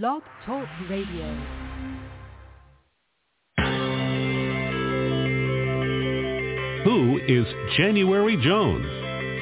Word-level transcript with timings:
Blog 0.00 0.22
Talk 0.46 0.66
Radio. 0.88 1.36
Who 6.84 7.20
is 7.28 7.44
January 7.76 8.38
Jones? 8.42 8.86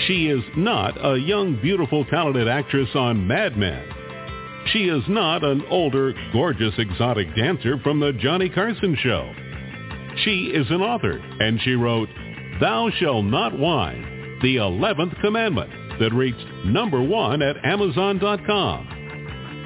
She 0.09 0.27
is 0.27 0.43
not 0.57 0.97
a 1.05 1.17
young, 1.21 1.61
beautiful, 1.63 2.05
talented 2.07 2.49
actress 2.49 2.89
on 2.97 3.29
Mad 3.29 3.57
Men. 3.57 3.89
She 4.73 4.89
is 4.89 5.05
not 5.09 5.45
an 5.45 5.63
older, 5.71 6.15
gorgeous, 6.33 6.75
exotic 6.79 7.29
dancer 7.37 7.79
from 7.85 8.01
the 8.01 8.13
Johnny 8.15 8.49
Carson 8.49 8.97
show. 9.01 9.33
She 10.25 10.47
is 10.47 10.69
an 10.71 10.81
author, 10.81 11.17
and 11.17 11.61
she 11.61 11.75
wrote, 11.75 12.09
Thou 12.61 12.91
Shall 12.99 13.23
Not 13.23 13.57
Whine, 13.57 14.41
the 14.43 14.57
11th 14.57 15.21
Commandment, 15.21 15.71
that 16.01 16.13
reached 16.13 16.45
number 16.65 17.01
one 17.01 17.41
at 17.41 17.65
Amazon.com. 17.65 18.90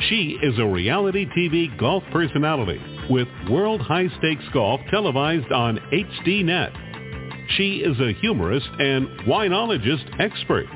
She 0.09 0.37
is 0.43 0.59
a 0.59 0.67
reality 0.67 1.27
TV 1.37 1.79
golf 1.79 2.03
personality 2.13 2.81
with 3.09 3.27
World 3.49 3.81
High 3.81 4.09
Stakes 4.19 4.45
Golf 4.53 4.81
televised 4.91 5.51
on 5.51 5.79
HDNet. 5.93 7.49
She 7.57 7.77
is 7.77 7.99
a 8.01 8.13
humorist 8.21 8.69
and 8.79 9.09
winologist 9.21 10.21
expert. 10.21 10.67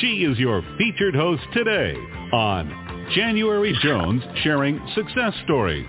She 0.00 0.24
is 0.24 0.38
your 0.38 0.62
featured 0.76 1.14
host 1.14 1.42
today 1.54 1.94
on 2.32 3.08
January 3.14 3.74
Jones 3.82 4.22
sharing 4.42 4.78
success 4.94 5.32
stories. 5.44 5.88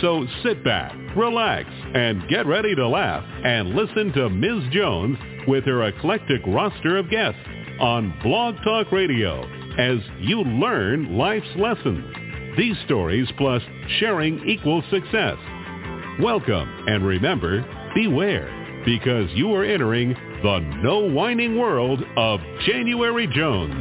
So 0.00 0.26
sit 0.42 0.64
back, 0.64 0.94
relax, 1.14 1.68
and 1.94 2.26
get 2.30 2.46
ready 2.46 2.74
to 2.76 2.88
laugh 2.88 3.24
and 3.44 3.74
listen 3.74 4.10
to 4.14 4.30
Ms. 4.30 4.72
Jones 4.72 5.18
with 5.46 5.64
her 5.64 5.82
eclectic 5.84 6.40
roster 6.46 6.96
of 6.96 7.10
guests 7.10 7.40
on 7.78 8.18
Blog 8.22 8.54
Talk 8.64 8.90
Radio 8.90 9.59
as 9.80 9.98
you 10.18 10.42
learn 10.42 11.16
life's 11.16 11.56
lessons. 11.56 12.04
These 12.58 12.76
stories 12.84 13.26
plus 13.38 13.62
sharing 13.98 14.46
equals 14.46 14.84
success. 14.90 15.38
Welcome 16.20 16.68
and 16.86 17.02
remember, 17.02 17.64
beware 17.94 18.82
because 18.84 19.30
you 19.32 19.54
are 19.54 19.64
entering 19.64 20.10
the 20.42 20.58
no 20.82 21.10
whining 21.10 21.58
world 21.58 22.02
of 22.18 22.40
January 22.66 23.26
Jones. 23.26 23.72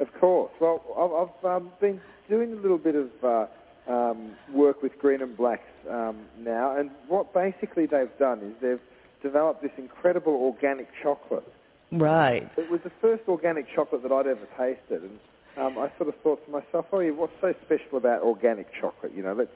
Of 0.00 0.08
course. 0.18 0.52
Well, 0.60 1.30
I've, 1.44 1.44
um, 1.44 1.72
been 1.78 2.00
doing 2.30 2.52
a 2.52 2.56
little 2.56 2.78
bit 2.78 2.94
of 2.94 3.10
uh, 3.22 3.46
um, 3.88 4.32
work 4.52 4.82
with 4.82 4.98
Green 4.98 5.22
and 5.22 5.36
Blacks 5.36 5.62
um, 5.90 6.26
now, 6.38 6.76
and 6.76 6.90
what 7.08 7.34
basically 7.34 7.86
they've 7.86 8.16
done 8.18 8.40
is 8.40 8.52
they've 8.60 8.80
developed 9.22 9.62
this 9.62 9.72
incredible 9.78 10.34
organic 10.34 10.88
chocolate. 11.02 11.46
Right. 11.90 12.50
It 12.56 12.70
was 12.70 12.80
the 12.84 12.92
first 13.00 13.24
organic 13.28 13.66
chocolate 13.74 14.02
that 14.02 14.12
I'd 14.12 14.26
ever 14.26 14.46
tasted, 14.58 15.02
and 15.02 15.18
um, 15.58 15.78
I 15.78 15.90
sort 15.98 16.08
of 16.08 16.14
thought 16.22 16.44
to 16.46 16.50
myself, 16.50 16.86
oh, 16.92 17.00
yeah, 17.00 17.10
what's 17.10 17.32
so 17.40 17.54
special 17.66 17.98
about 17.98 18.22
organic 18.22 18.68
chocolate? 18.80 19.12
You 19.14 19.22
know, 19.22 19.34
let's 19.34 19.50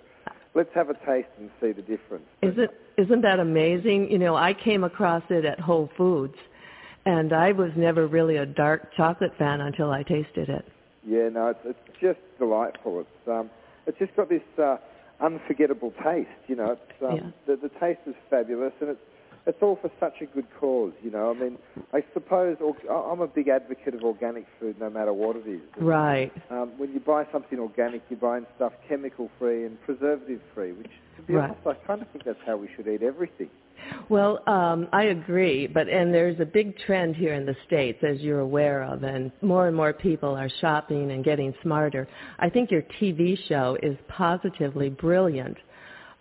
let's 0.54 0.74
have 0.74 0.90
a 0.90 0.94
taste 1.06 1.28
and 1.38 1.50
see 1.60 1.72
the 1.72 1.82
difference. 1.82 2.24
Is 2.42 2.54
it 2.58 2.70
isn't 2.98 3.22
that 3.22 3.38
amazing? 3.38 4.10
You 4.10 4.18
know, 4.18 4.36
I 4.36 4.54
came 4.54 4.84
across 4.84 5.22
it 5.30 5.44
at 5.44 5.60
Whole 5.60 5.90
Foods, 5.96 6.36
and 7.04 7.32
I 7.32 7.52
was 7.52 7.70
never 7.76 8.06
really 8.06 8.36
a 8.36 8.46
dark 8.46 8.92
chocolate 8.96 9.32
fan 9.38 9.60
until 9.60 9.90
I 9.90 10.02
tasted 10.02 10.48
it. 10.48 10.66
Yeah, 11.06 11.28
no, 11.28 11.48
it's, 11.48 11.60
it's 11.64 12.00
just 12.00 12.18
delightful. 12.38 13.00
It's 13.00 13.28
um, 13.28 13.48
it's 13.86 13.98
just 13.98 14.14
got 14.16 14.28
this 14.28 14.42
uh, 14.58 14.76
unforgettable 15.20 15.92
taste. 16.04 16.28
You 16.48 16.56
know, 16.56 16.72
it's 16.72 17.02
um, 17.02 17.16
Yeah. 17.16 17.30
the 17.46 17.56
the 17.56 17.70
taste 17.80 18.00
is 18.06 18.14
fabulous, 18.30 18.72
and 18.80 18.90
it's 18.90 19.00
it's 19.46 19.58
all 19.62 19.76
for 19.80 19.90
such 20.00 20.20
a 20.20 20.26
good 20.26 20.46
cause. 20.58 20.92
You 21.02 21.10
know, 21.10 21.30
I 21.30 21.34
mean, 21.34 21.58
I 21.92 22.04
suppose 22.12 22.56
or, 22.60 22.74
I'm 22.90 23.20
a 23.20 23.28
big 23.28 23.48
advocate 23.48 23.94
of 23.94 24.02
organic 24.04 24.46
food, 24.58 24.78
no 24.80 24.90
matter 24.90 25.12
what 25.12 25.36
it 25.36 25.46
is. 25.48 25.60
Right. 25.76 26.32
Um, 26.50 26.72
when 26.78 26.92
you 26.92 27.00
buy 27.00 27.24
something 27.32 27.58
organic, 27.58 28.02
you're 28.08 28.18
buying 28.18 28.46
stuff 28.56 28.72
chemical 28.88 29.30
free 29.38 29.64
and 29.66 29.80
preservative 29.80 30.40
free, 30.54 30.72
which, 30.72 30.90
to 31.16 31.22
be 31.22 31.34
Right. 31.34 31.50
honest, 31.50 31.66
I 31.66 31.74
kind 31.86 32.02
of 32.02 32.08
think 32.10 32.24
that's 32.24 32.38
how 32.46 32.56
we 32.56 32.68
should 32.76 32.86
eat 32.88 33.02
everything. 33.02 33.50
Well, 34.08 34.40
um, 34.48 34.88
I 34.92 35.04
agree, 35.04 35.66
but 35.66 35.88
and 35.88 36.12
there's 36.12 36.38
a 36.40 36.44
big 36.44 36.76
trend 36.78 37.16
here 37.16 37.34
in 37.34 37.44
the 37.44 37.56
states, 37.66 37.98
as 38.02 38.20
you're 38.20 38.40
aware 38.40 38.82
of, 38.82 39.02
and 39.02 39.32
more 39.42 39.66
and 39.66 39.76
more 39.76 39.92
people 39.92 40.30
are 40.34 40.50
shopping 40.60 41.10
and 41.10 41.24
getting 41.24 41.54
smarter. 41.62 42.08
I 42.38 42.48
think 42.48 42.70
your 42.70 42.82
TV 43.00 43.36
show 43.48 43.76
is 43.82 43.96
positively 44.08 44.90
brilliant. 44.90 45.56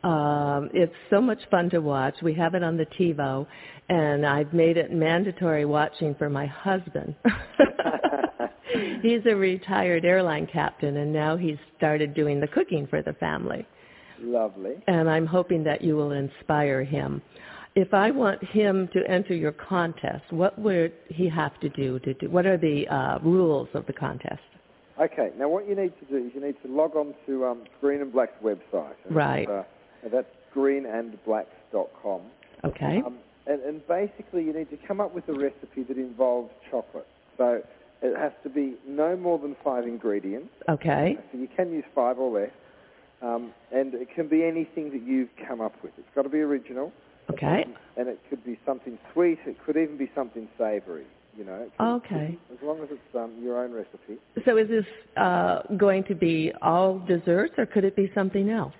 Um, 0.04 0.70
it's 0.74 0.94
so 1.10 1.20
much 1.20 1.40
fun 1.50 1.70
to 1.72 1.80
watch. 1.80 2.16
We 2.22 2.34
have 2.36 2.54
it 2.54 2.64
on 2.64 2.78
the 2.78 2.86
TiVo, 3.00 3.48
and 3.90 4.26
I've 4.26 4.54
made 4.54 4.78
it 4.78 4.92
mandatory 4.92 5.66
watching 5.66 6.16
for 6.16 6.30
my 6.30 6.46
husband. 6.46 7.16
he's 9.02 9.22
a 9.26 9.36
retired 9.36 10.06
airline 10.06 10.48
captain, 10.52 10.98
and 10.98 11.12
now 11.12 11.38
he's 11.38 11.58
started 11.78 12.14
doing 12.14 12.40
the 12.40 12.48
cooking 12.48 12.88
for 12.88 13.02
the 13.02 13.14
family 13.14 13.66
Lovely. 14.22 14.76
and 14.88 15.10
I'm 15.10 15.26
hoping 15.26 15.64
that 15.66 15.82
you 15.82 15.96
will 15.96 16.12
inspire 16.12 16.84
him. 16.84 17.22
If 17.76 17.94
I 17.94 18.12
want 18.12 18.42
him 18.44 18.88
to 18.94 19.04
enter 19.10 19.36
your 19.36 19.52
contest, 19.52 20.24
what 20.32 20.58
would 20.58 20.94
he 21.10 21.28
have 21.30 21.60
to 21.60 21.70
do 21.70 22.00
to 22.00 22.14
do? 22.14 22.30
What 22.30 22.46
are 22.46 22.58
the 22.58 22.88
uh, 22.88 23.20
rules 23.20 23.68
of 23.74 23.86
the 23.86 23.94
contest? 23.94 24.40
Okay, 25.00 25.32
now 25.38 25.50
what 25.50 25.68
you 25.68 25.76
need 25.76 25.92
to 26.00 26.06
do 26.06 26.26
is 26.26 26.32
you 26.34 26.40
need 26.40 26.56
to 26.64 26.70
log 26.70 26.96
on 26.96 27.14
to 27.26 27.46
um, 27.46 27.64
Green 27.82 28.00
and 28.02 28.14
Black's 28.14 28.42
website. 28.42 28.94
And 29.06 29.14
Right. 29.16 29.50
Uh, 29.50 29.64
that's 30.10 30.28
greenandblacks.com. 30.56 32.22
Okay. 32.64 33.02
Um, 33.06 33.18
and, 33.48 33.62
and 33.62 33.88
basically, 33.88 34.44
you 34.44 34.54
need 34.54 34.70
to 34.70 34.78
come 34.88 35.02
up 35.02 35.14
with 35.14 35.28
a 35.30 35.34
recipe 35.34 35.84
that 35.84 35.98
involves 35.98 36.52
chocolate. 36.72 37.08
So 37.38 37.62
it 38.02 38.18
has 38.18 38.32
to 38.44 38.50
be 38.50 38.76
no 38.88 39.16
more 39.16 39.38
than 39.38 39.56
five 39.64 39.84
ingredients. 39.86 40.50
Okay. 40.70 41.18
So 41.32 41.38
you 41.38 41.48
can 41.56 41.72
use 41.72 41.84
five 41.94 42.18
or 42.18 42.40
less. 42.40 42.52
Um, 43.22 43.52
and 43.72 43.94
it 43.94 44.10
can 44.14 44.28
be 44.28 44.44
anything 44.44 44.92
that 44.92 45.02
you've 45.04 45.30
come 45.48 45.62
up 45.62 45.74
with. 45.82 45.94
It's 45.98 46.08
got 46.14 46.24
to 46.24 46.30
be 46.30 46.40
original. 46.42 46.92
Okay. 47.32 47.66
And 47.98 48.08
it 48.08 48.20
could 48.30 48.44
be 48.46 48.60
something 48.66 49.00
sweet. 49.14 49.40
It 49.46 49.58
could 49.66 49.78
even 49.78 49.98
be 49.98 50.12
something 50.14 50.48
savoury. 50.58 51.06
You 51.38 51.46
know. 51.46 51.70
Could- 51.78 51.86
Okay. 51.86 52.38
As 52.52 52.58
long 52.62 52.80
as 52.82 52.90
it's 52.92 53.16
um, 53.16 53.34
your 53.42 53.64
own 53.64 53.72
recipe. 53.74 54.18
So 54.46 54.58
is 54.58 54.68
this 54.70 54.86
uh, 55.18 55.62
going 55.78 56.04
to 56.06 56.16
be 56.16 56.52
all 56.62 57.00
desserts, 57.00 57.56
or 57.58 57.66
could 57.66 57.84
it 57.84 57.96
be 57.96 58.12
something 58.14 58.50
else? 58.50 58.74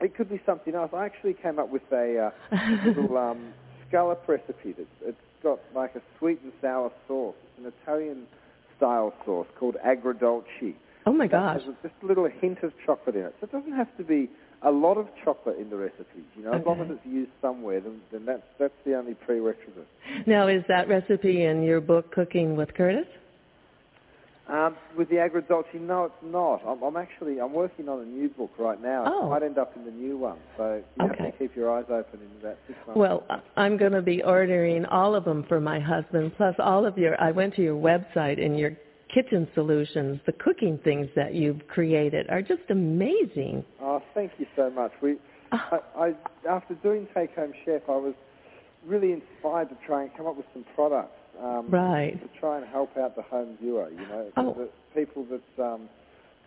It 0.00 0.16
could 0.16 0.28
be 0.30 0.40
something 0.46 0.74
else. 0.74 0.90
I 0.94 1.04
actually 1.04 1.34
came 1.34 1.58
up 1.58 1.68
with 1.70 1.82
a 1.92 2.30
uh, 2.52 2.58
little 2.86 3.16
um, 3.30 3.52
scallop 3.88 4.22
recipe. 4.28 4.72
That's, 4.72 4.88
it's 5.02 5.18
got 5.42 5.58
like 5.74 5.94
a 5.94 6.02
sweet 6.18 6.40
and 6.42 6.52
sour 6.60 6.90
sauce. 7.08 7.34
It's 7.58 7.66
an 7.66 7.72
Italian-style 7.82 9.14
sauce 9.24 9.46
called 9.58 9.76
agrodolce. 9.84 10.74
Oh 11.06 11.12
my 11.12 11.26
gosh. 11.26 11.62
just 11.82 11.94
a 12.02 12.06
little 12.06 12.28
hint 12.40 12.58
of 12.62 12.72
chocolate 12.84 13.16
in 13.16 13.22
it. 13.22 13.34
So 13.40 13.44
it 13.46 13.52
doesn't 13.52 13.72
have 13.72 13.94
to 13.96 14.04
be 14.04 14.28
a 14.62 14.70
lot 14.70 14.98
of 14.98 15.08
chocolate 15.24 15.58
in 15.58 15.70
the 15.70 15.76
recipe. 15.76 16.22
You 16.36 16.44
know, 16.44 16.52
as 16.52 16.66
long 16.66 16.80
as 16.82 16.88
it's 16.90 17.06
used 17.06 17.30
somewhere, 17.40 17.80
then, 17.80 18.00
then 18.12 18.26
that's 18.26 18.42
that's 18.58 18.74
the 18.84 18.94
only 18.96 19.14
prerequisite. 19.14 19.86
Now, 20.26 20.48
is 20.48 20.62
that 20.68 20.88
recipe 20.88 21.44
in 21.44 21.62
your 21.62 21.80
book, 21.80 22.12
Cooking 22.12 22.56
with 22.56 22.74
Curtis? 22.74 23.06
Um, 24.48 24.76
with 24.98 25.08
the 25.08 25.14
agrodolce, 25.16 25.72
no, 25.74 26.06
it's 26.06 26.14
not. 26.24 26.60
I'm, 26.66 26.82
I'm 26.82 26.96
actually 26.96 27.40
I'm 27.40 27.52
working 27.52 27.88
on 27.88 28.00
a 28.00 28.04
new 28.04 28.28
book 28.28 28.50
right 28.58 28.82
now. 28.82 29.04
Oh. 29.06 29.26
It 29.26 29.30
might 29.30 29.42
end 29.44 29.58
up 29.58 29.76
in 29.76 29.84
the 29.84 29.92
new 29.92 30.18
one, 30.18 30.38
so 30.56 30.82
you 30.96 31.06
have 31.06 31.12
Okay. 31.12 31.30
to 31.30 31.38
keep 31.38 31.54
your 31.54 31.72
eyes 31.72 31.84
open 31.88 32.18
in 32.20 32.40
about 32.46 32.58
six 32.66 32.76
months. 32.86 32.98
Well, 32.98 33.24
I'm 33.56 33.76
going 33.76 33.92
to 33.92 34.02
be 34.02 34.22
ordering 34.24 34.84
all 34.86 35.14
of 35.14 35.24
them 35.24 35.44
for 35.48 35.60
my 35.60 35.78
husband, 35.78 36.32
plus 36.36 36.56
all 36.58 36.84
of 36.84 36.98
your. 36.98 37.18
I 37.20 37.30
went 37.30 37.54
to 37.56 37.62
your 37.62 37.80
website 37.80 38.44
and 38.44 38.58
your 38.58 38.72
kitchen 39.14 39.48
solutions, 39.54 40.20
the 40.26 40.32
cooking 40.32 40.78
things 40.84 41.08
that 41.16 41.34
you've 41.34 41.66
created 41.68 42.28
are 42.30 42.42
just 42.42 42.62
amazing. 42.70 43.64
Oh, 43.80 44.02
thank 44.14 44.32
you 44.38 44.46
so 44.56 44.70
much. 44.70 44.92
We, 45.02 45.16
I, 45.52 45.78
I, 45.96 46.14
after 46.48 46.74
doing 46.74 47.06
Take 47.14 47.34
Home 47.36 47.52
Chef, 47.64 47.82
I 47.88 47.92
was 47.96 48.14
really 48.86 49.12
inspired 49.12 49.68
to 49.70 49.76
try 49.86 50.02
and 50.02 50.16
come 50.16 50.26
up 50.26 50.36
with 50.36 50.46
some 50.52 50.64
products 50.74 51.12
um, 51.42 51.70
Right. 51.70 52.20
to 52.20 52.38
try 52.40 52.58
and 52.58 52.66
help 52.66 52.96
out 52.96 53.16
the 53.16 53.22
home 53.22 53.56
viewer. 53.60 53.90
You 53.90 54.06
know, 54.06 54.32
Oh. 54.36 54.54
the 54.54 54.68
people 54.94 55.26
that 55.30 55.62
um, 55.64 55.88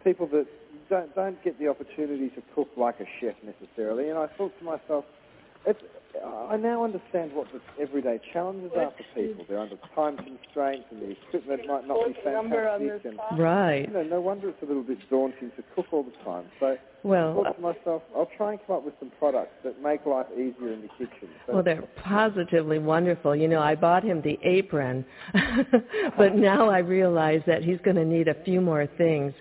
people 0.03 0.27
that 0.27 0.45
don't 0.89 1.13
don't 1.15 1.41
get 1.43 1.57
the 1.59 1.67
opportunity 1.67 2.29
to 2.29 2.41
cook 2.55 2.69
like 2.77 2.99
a 2.99 3.05
chef 3.19 3.35
necessarily. 3.43 4.09
And 4.09 4.17
I 4.17 4.27
thought 4.37 4.57
to 4.59 4.65
myself, 4.65 5.05
it's, 5.65 5.79
I 6.21 6.57
now 6.57 6.83
understand 6.83 7.33
what 7.33 7.47
the 7.51 7.59
everyday 7.81 8.19
challenges 8.31 8.71
are 8.75 8.91
for 8.91 9.03
people. 9.15 9.45
They're 9.49 9.59
under 9.59 9.77
time 9.95 10.17
constraints, 10.17 10.85
and 10.91 11.01
the 11.01 11.11
equipment 11.11 11.67
might 11.67 11.87
not 11.87 12.07
be 12.07 12.13
fantastic. 12.23 13.05
And, 13.05 13.39
Right. 13.39 13.87
you 13.87 13.93
know, 13.93 14.03
no 14.03 14.21
wonder 14.21 14.49
it's 14.49 14.61
a 14.61 14.65
little 14.65 14.83
bit 14.83 14.99
daunting 15.09 15.51
to 15.55 15.63
cook 15.75 15.87
all 15.91 16.03
the 16.03 16.11
time. 16.23 16.45
So 16.59 16.77
well, 17.03 17.31
I 17.31 17.33
Well, 17.33 17.43
thought 17.43 17.55
to 17.55 17.61
myself, 17.61 18.03
I'll 18.15 18.29
try 18.37 18.51
and 18.51 18.59
come 18.67 18.77
up 18.77 18.85
with 18.85 18.93
some 18.99 19.11
products 19.17 19.53
that 19.63 19.81
make 19.81 20.05
life 20.05 20.27
easier 20.33 20.71
in 20.73 20.81
the 20.81 20.89
kitchen. 20.99 21.29
So 21.47 21.53
well, 21.55 21.63
they're 21.63 21.81
positively 22.03 22.77
wonderful. 22.79 23.35
You 23.35 23.47
know, 23.47 23.61
I 23.61 23.73
bought 23.75 24.03
him 24.03 24.21
the 24.21 24.37
apron, 24.43 25.03
but 26.17 26.35
now 26.35 26.69
I 26.69 26.79
realize 26.79 27.41
that 27.47 27.63
he's 27.63 27.79
going 27.79 27.97
to 27.97 28.05
need 28.05 28.27
a 28.27 28.35
few 28.43 28.61
more 28.61 28.85
things. 28.97 29.33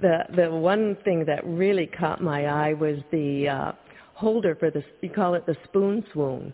The 0.00 0.24
the 0.36 0.50
one 0.50 0.96
thing 1.04 1.24
that 1.24 1.44
really 1.46 1.86
caught 1.86 2.22
my 2.22 2.46
eye 2.46 2.74
was 2.74 2.98
the 3.10 3.48
uh, 3.48 3.72
holder 4.18 4.56
for 4.56 4.70
the 4.70 4.82
you 5.00 5.10
call 5.10 5.34
it 5.34 5.46
the 5.46 5.56
spoon 5.64 6.04
swoon. 6.12 6.52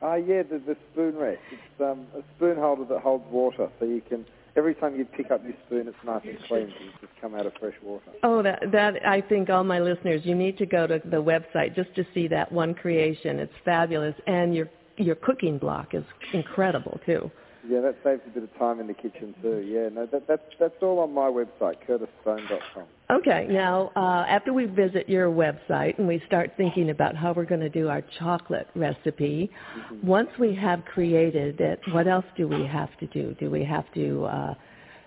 Oh 0.00 0.14
yeah, 0.14 0.42
the, 0.42 0.58
the 0.58 0.76
spoon 0.92 1.16
rest. 1.16 1.40
It's 1.52 1.80
um, 1.80 2.06
a 2.16 2.22
spoon 2.36 2.56
holder 2.56 2.86
that 2.86 3.00
holds 3.02 3.24
water, 3.30 3.68
so 3.78 3.84
you 3.84 4.00
can 4.08 4.24
every 4.56 4.74
time 4.74 4.96
you 4.96 5.04
pick 5.04 5.30
up 5.30 5.44
your 5.44 5.54
spoon, 5.66 5.88
it's 5.88 5.96
nice 6.04 6.22
and 6.24 6.38
clean. 6.48 6.72
It's 6.80 7.00
just 7.00 7.12
come 7.20 7.34
out 7.34 7.44
of 7.44 7.52
fresh 7.60 7.74
water. 7.82 8.10
Oh, 8.22 8.42
that 8.42 8.62
that 8.72 9.06
I 9.06 9.20
think 9.20 9.50
all 9.50 9.62
my 9.62 9.78
listeners, 9.78 10.22
you 10.24 10.34
need 10.34 10.56
to 10.58 10.66
go 10.66 10.86
to 10.86 11.02
the 11.04 11.22
website 11.22 11.76
just 11.76 11.94
to 11.96 12.06
see 12.14 12.28
that 12.28 12.50
one 12.50 12.74
creation. 12.74 13.38
It's 13.38 13.52
fabulous, 13.62 14.14
and 14.26 14.54
your 14.54 14.70
your 14.96 15.16
cooking 15.16 15.58
block 15.58 15.94
is 15.94 16.04
incredible 16.32 16.98
too. 17.04 17.30
Yeah, 17.68 17.80
that 17.80 17.96
saves 18.02 18.22
a 18.26 18.30
bit 18.30 18.42
of 18.42 18.58
time 18.58 18.80
in 18.80 18.88
the 18.88 18.94
kitchen 18.94 19.34
too. 19.40 19.58
Yeah, 19.60 19.88
no, 19.88 20.06
that, 20.06 20.26
that's 20.26 20.42
that's 20.58 20.74
all 20.82 20.98
on 20.98 21.14
my 21.14 21.28
website, 21.28 21.76
curtisstone.com. 21.86 22.84
Okay, 23.10 23.46
now 23.48 23.92
uh, 23.94 24.24
after 24.28 24.52
we 24.52 24.64
visit 24.64 25.08
your 25.08 25.28
website 25.28 25.98
and 25.98 26.08
we 26.08 26.20
start 26.26 26.52
thinking 26.56 26.90
about 26.90 27.14
how 27.14 27.32
we're 27.32 27.44
going 27.44 27.60
to 27.60 27.68
do 27.68 27.88
our 27.88 28.02
chocolate 28.18 28.66
recipe, 28.74 29.50
mm-hmm. 29.76 30.06
once 30.06 30.28
we 30.40 30.54
have 30.56 30.84
created 30.86 31.60
it, 31.60 31.80
what 31.92 32.08
else 32.08 32.24
do 32.36 32.48
we 32.48 32.66
have 32.66 32.96
to 32.98 33.06
do? 33.06 33.36
Do 33.38 33.48
we 33.48 33.64
have 33.64 33.84
to 33.94 34.24
uh, 34.24 34.54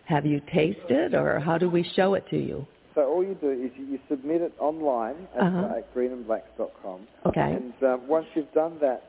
have 0.06 0.26
you 0.26 0.40
taste 0.54 0.80
it, 0.90 1.14
or 1.14 1.40
how 1.40 1.58
do 1.58 1.70
we 1.70 1.84
show 1.96 2.14
it 2.14 2.26
to 2.30 2.38
you? 2.38 2.66
So 2.94 3.02
all 3.02 3.24
you 3.24 3.36
do 3.36 3.52
is 3.52 3.72
you, 3.78 3.86
you 3.86 4.00
submit 4.10 4.42
it 4.42 4.54
online 4.60 5.28
at, 5.36 5.42
uh-huh. 5.42 5.58
uh, 5.58 5.78
at 5.80 5.94
greenandblacks.com. 5.94 7.02
Okay. 7.26 7.42
And 7.42 7.74
um, 7.84 8.08
once 8.08 8.28
you've 8.34 8.52
done 8.54 8.78
that, 8.80 9.04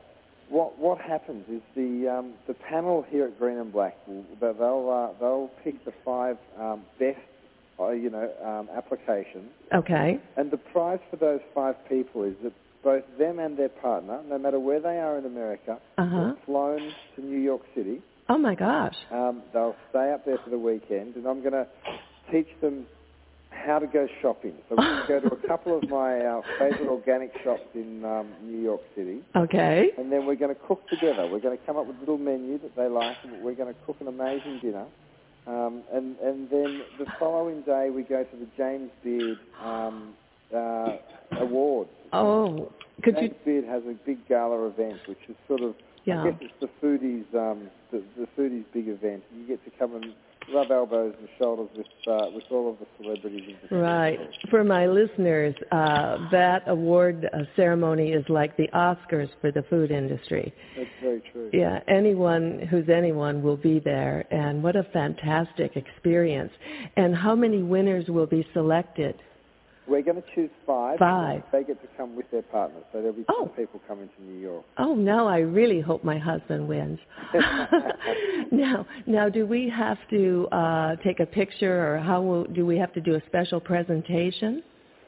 what 0.49 0.77
what 0.79 0.99
happens 0.99 1.45
is 1.49 1.61
the 1.75 2.07
um, 2.07 2.33
the 2.47 2.53
panel 2.53 3.05
here 3.09 3.25
at 3.25 3.37
Green 3.39 3.57
and 3.57 3.71
Black 3.71 3.97
will 4.07 4.23
they'll 4.39 4.89
uh, 4.89 5.19
they'll 5.19 5.51
pick 5.63 5.83
the 5.85 5.93
five 6.05 6.37
um, 6.59 6.83
best 6.99 7.19
uh, 7.79 7.89
you 7.89 8.09
know 8.09 8.31
um, 8.43 8.69
applications. 8.75 9.51
Okay. 9.73 10.19
And 10.35 10.51
the 10.51 10.57
prize 10.57 10.99
for 11.09 11.17
those 11.17 11.41
five 11.53 11.75
people 11.89 12.23
is 12.23 12.35
that 12.43 12.53
both 12.83 13.03
them 13.17 13.39
and 13.39 13.57
their 13.57 13.69
partner, 13.69 14.21
no 14.29 14.37
matter 14.37 14.59
where 14.59 14.79
they 14.79 14.97
are 14.99 15.17
in 15.17 15.25
America, 15.25 15.79
uh-huh. 15.97 16.15
are 16.15 16.37
flown 16.45 16.93
to 17.15 17.21
New 17.21 17.39
York 17.39 17.61
City. 17.75 18.01
Oh 18.29 18.37
my 18.37 18.55
gosh. 18.55 18.95
Um, 19.11 19.41
they'll 19.53 19.75
stay 19.89 20.11
up 20.13 20.25
there 20.25 20.37
for 20.43 20.49
the 20.49 20.59
weekend, 20.59 21.15
and 21.15 21.25
I'm 21.25 21.41
going 21.41 21.53
to 21.53 21.67
teach 22.31 22.47
them 22.61 22.85
how 23.65 23.79
to 23.79 23.87
go 23.87 24.07
shopping. 24.21 24.53
So 24.69 24.75
we're 24.77 25.07
going 25.07 25.21
to 25.21 25.29
go 25.29 25.29
to 25.29 25.43
a 25.43 25.47
couple 25.47 25.77
of 25.77 25.89
my 25.89 26.19
uh, 26.19 26.41
favourite 26.59 26.87
organic 26.87 27.31
shops 27.43 27.67
in 27.73 28.03
um, 28.05 28.27
New 28.43 28.59
York 28.59 28.81
City. 28.95 29.21
Okay. 29.35 29.91
And 29.97 30.11
then 30.11 30.25
we're 30.25 30.35
going 30.35 30.53
to 30.53 30.61
cook 30.67 30.87
together. 30.89 31.27
We're 31.27 31.39
going 31.39 31.57
to 31.57 31.65
come 31.65 31.77
up 31.77 31.87
with 31.87 31.97
a 31.97 31.99
little 31.99 32.17
menu 32.17 32.59
that 32.59 32.75
they 32.75 32.87
like, 32.87 33.17
and 33.23 33.41
we're 33.43 33.55
going 33.55 33.73
to 33.73 33.79
cook 33.85 33.97
an 33.99 34.07
amazing 34.07 34.59
dinner. 34.61 34.85
Um, 35.47 35.83
and, 35.93 36.17
and 36.19 36.49
then 36.49 36.81
the 36.99 37.05
following 37.19 37.61
day 37.61 37.89
we 37.89 38.03
go 38.03 38.23
to 38.23 38.35
the 38.37 38.47
James 38.57 38.89
Beard 39.03 39.39
um, 39.63 40.13
uh, 40.53 40.97
Awards. 41.39 41.89
Oh, 42.13 42.71
could 43.03 43.15
James 43.15 43.33
you? 43.45 43.61
Beard 43.61 43.65
has 43.65 43.83
a 43.83 43.95
big 44.05 44.27
gala 44.27 44.67
event, 44.67 44.99
which 45.07 45.19
is 45.29 45.35
sort 45.47 45.61
of, 45.61 45.75
yeah. 46.03 46.21
I 46.21 46.31
guess 46.31 46.39
it's 46.41 46.53
the 46.59 46.69
foodies, 46.81 47.25
um, 47.33 47.69
the, 47.91 48.03
the 48.17 48.27
foodies 48.37 48.65
big 48.73 48.87
event. 48.87 49.23
You 49.37 49.47
get 49.47 49.63
to 49.65 49.71
come 49.77 49.95
and 49.95 50.13
rub 50.53 50.71
elbows 50.71 51.13
and 51.19 51.27
shoulders 51.37 51.69
with 51.75 51.85
uh, 52.07 52.27
with 52.33 52.43
all 52.51 52.71
of 52.71 52.79
the 52.79 52.85
celebrities. 52.97 53.55
In 53.69 53.77
right. 53.77 54.19
For 54.49 54.63
my 54.63 54.87
listeners, 54.87 55.55
uh, 55.71 56.17
that 56.31 56.63
award 56.67 57.29
uh, 57.33 57.39
ceremony 57.55 58.11
is 58.11 58.25
like 58.29 58.55
the 58.57 58.67
Oscars 58.73 59.29
for 59.41 59.51
the 59.51 59.63
food 59.69 59.91
industry. 59.91 60.53
That's 60.75 60.89
very 61.01 61.21
true. 61.31 61.49
Yeah, 61.53 61.79
anyone 61.87 62.67
who's 62.69 62.89
anyone 62.89 63.41
will 63.41 63.57
be 63.57 63.79
there, 63.79 64.25
and 64.31 64.63
what 64.63 64.75
a 64.75 64.83
fantastic 64.93 65.75
experience! 65.75 66.51
And 66.95 67.15
how 67.15 67.35
many 67.35 67.63
winners 67.63 68.07
will 68.07 68.27
be 68.27 68.45
selected? 68.53 69.15
We're 69.87 70.01
going 70.01 70.21
to 70.21 70.27
choose 70.35 70.49
five. 70.65 70.99
Five. 70.99 71.43
They 71.51 71.63
get 71.63 71.81
to 71.81 71.87
come 71.95 72.15
with 72.15 72.29
their 72.29 72.41
partners, 72.41 72.83
so 72.91 72.99
there'll 72.99 73.13
be 73.13 73.25
oh. 73.29 73.49
people 73.55 73.81
coming 73.87 74.09
to 74.17 74.23
New 74.23 74.39
York. 74.39 74.65
Oh 74.77 74.95
no, 74.95 75.27
I 75.27 75.39
really 75.39 75.79
hope 75.79 76.03
my 76.03 76.17
husband 76.17 76.67
wins. 76.67 76.99
now, 78.51 78.85
now, 79.05 79.29
do 79.29 79.45
we 79.45 79.71
have 79.75 79.97
to 80.09 80.47
uh, 80.51 80.95
take 80.97 81.19
a 81.21 81.25
picture, 81.25 81.95
or 81.95 81.99
how 81.99 82.21
will, 82.21 82.43
do 82.45 82.65
we 82.65 82.77
have 82.77 82.93
to 82.93 83.01
do 83.01 83.15
a 83.15 83.21
special 83.27 83.61
presentation? 83.61 84.61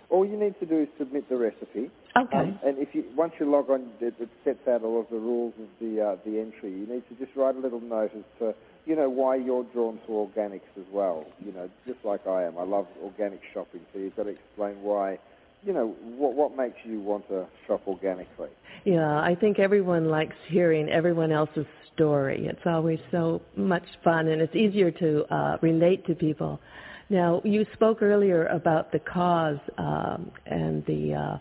All 0.09 0.25
you 0.25 0.37
need 0.37 0.59
to 0.59 0.65
do 0.65 0.81
is 0.81 0.87
submit 0.97 1.29
the 1.29 1.37
recipe. 1.37 1.91
Okay. 2.17 2.37
Um, 2.37 2.59
and 2.65 2.77
if 2.79 2.89
you 2.93 3.03
once 3.15 3.33
you 3.39 3.51
log 3.51 3.69
on, 3.69 3.89
it, 4.01 4.15
it 4.19 4.29
sets 4.43 4.67
out 4.67 4.83
all 4.83 4.99
of 4.99 5.07
the 5.11 5.19
rules 5.19 5.53
of 5.59 5.67
the 5.79 6.01
uh, 6.01 6.15
the 6.25 6.39
entry. 6.39 6.71
You 6.71 6.87
need 6.87 7.03
to 7.09 7.15
just 7.23 7.35
write 7.35 7.55
a 7.55 7.59
little 7.59 7.81
note 7.81 8.11
as 8.15 8.23
to 8.39 8.55
you 8.85 8.95
know 8.95 9.09
why 9.09 9.35
you're 9.35 9.63
drawn 9.65 9.99
to 10.07 10.11
organics 10.11 10.61
as 10.77 10.85
well. 10.91 11.25
You 11.43 11.51
know, 11.51 11.69
just 11.85 11.99
like 12.03 12.25
I 12.27 12.43
am. 12.43 12.57
I 12.57 12.63
love 12.63 12.87
organic 13.03 13.41
shopping, 13.53 13.81
so 13.93 13.99
you've 13.99 14.15
got 14.15 14.23
to 14.23 14.29
explain 14.29 14.81
why. 14.81 15.19
You 15.65 15.73
know 15.73 15.87
what 16.17 16.35
what 16.35 16.55
makes 16.55 16.77
you 16.85 17.01
want 17.01 17.27
to 17.29 17.45
shop 17.67 17.81
organically. 17.87 18.49
Yeah, 18.85 19.19
I 19.19 19.35
think 19.35 19.59
everyone 19.59 20.09
likes 20.09 20.35
hearing 20.47 20.89
everyone 20.89 21.31
else's 21.31 21.65
story. 21.93 22.47
It's 22.47 22.65
always 22.65 22.99
so 23.11 23.41
much 23.55 23.83
fun, 24.03 24.29
and 24.29 24.41
it's 24.41 24.55
easier 24.55 24.91
to 24.91 25.25
uh, 25.33 25.57
relate 25.61 26.05
to 26.07 26.15
people. 26.15 26.61
Now, 27.09 27.41
you 27.43 27.65
spoke 27.73 28.01
earlier 28.01 28.45
about 28.47 28.91
the 28.91 28.99
cause 28.99 29.57
um, 29.77 30.31
and 30.45 30.85
the 30.85 31.13
uh, 31.13 31.37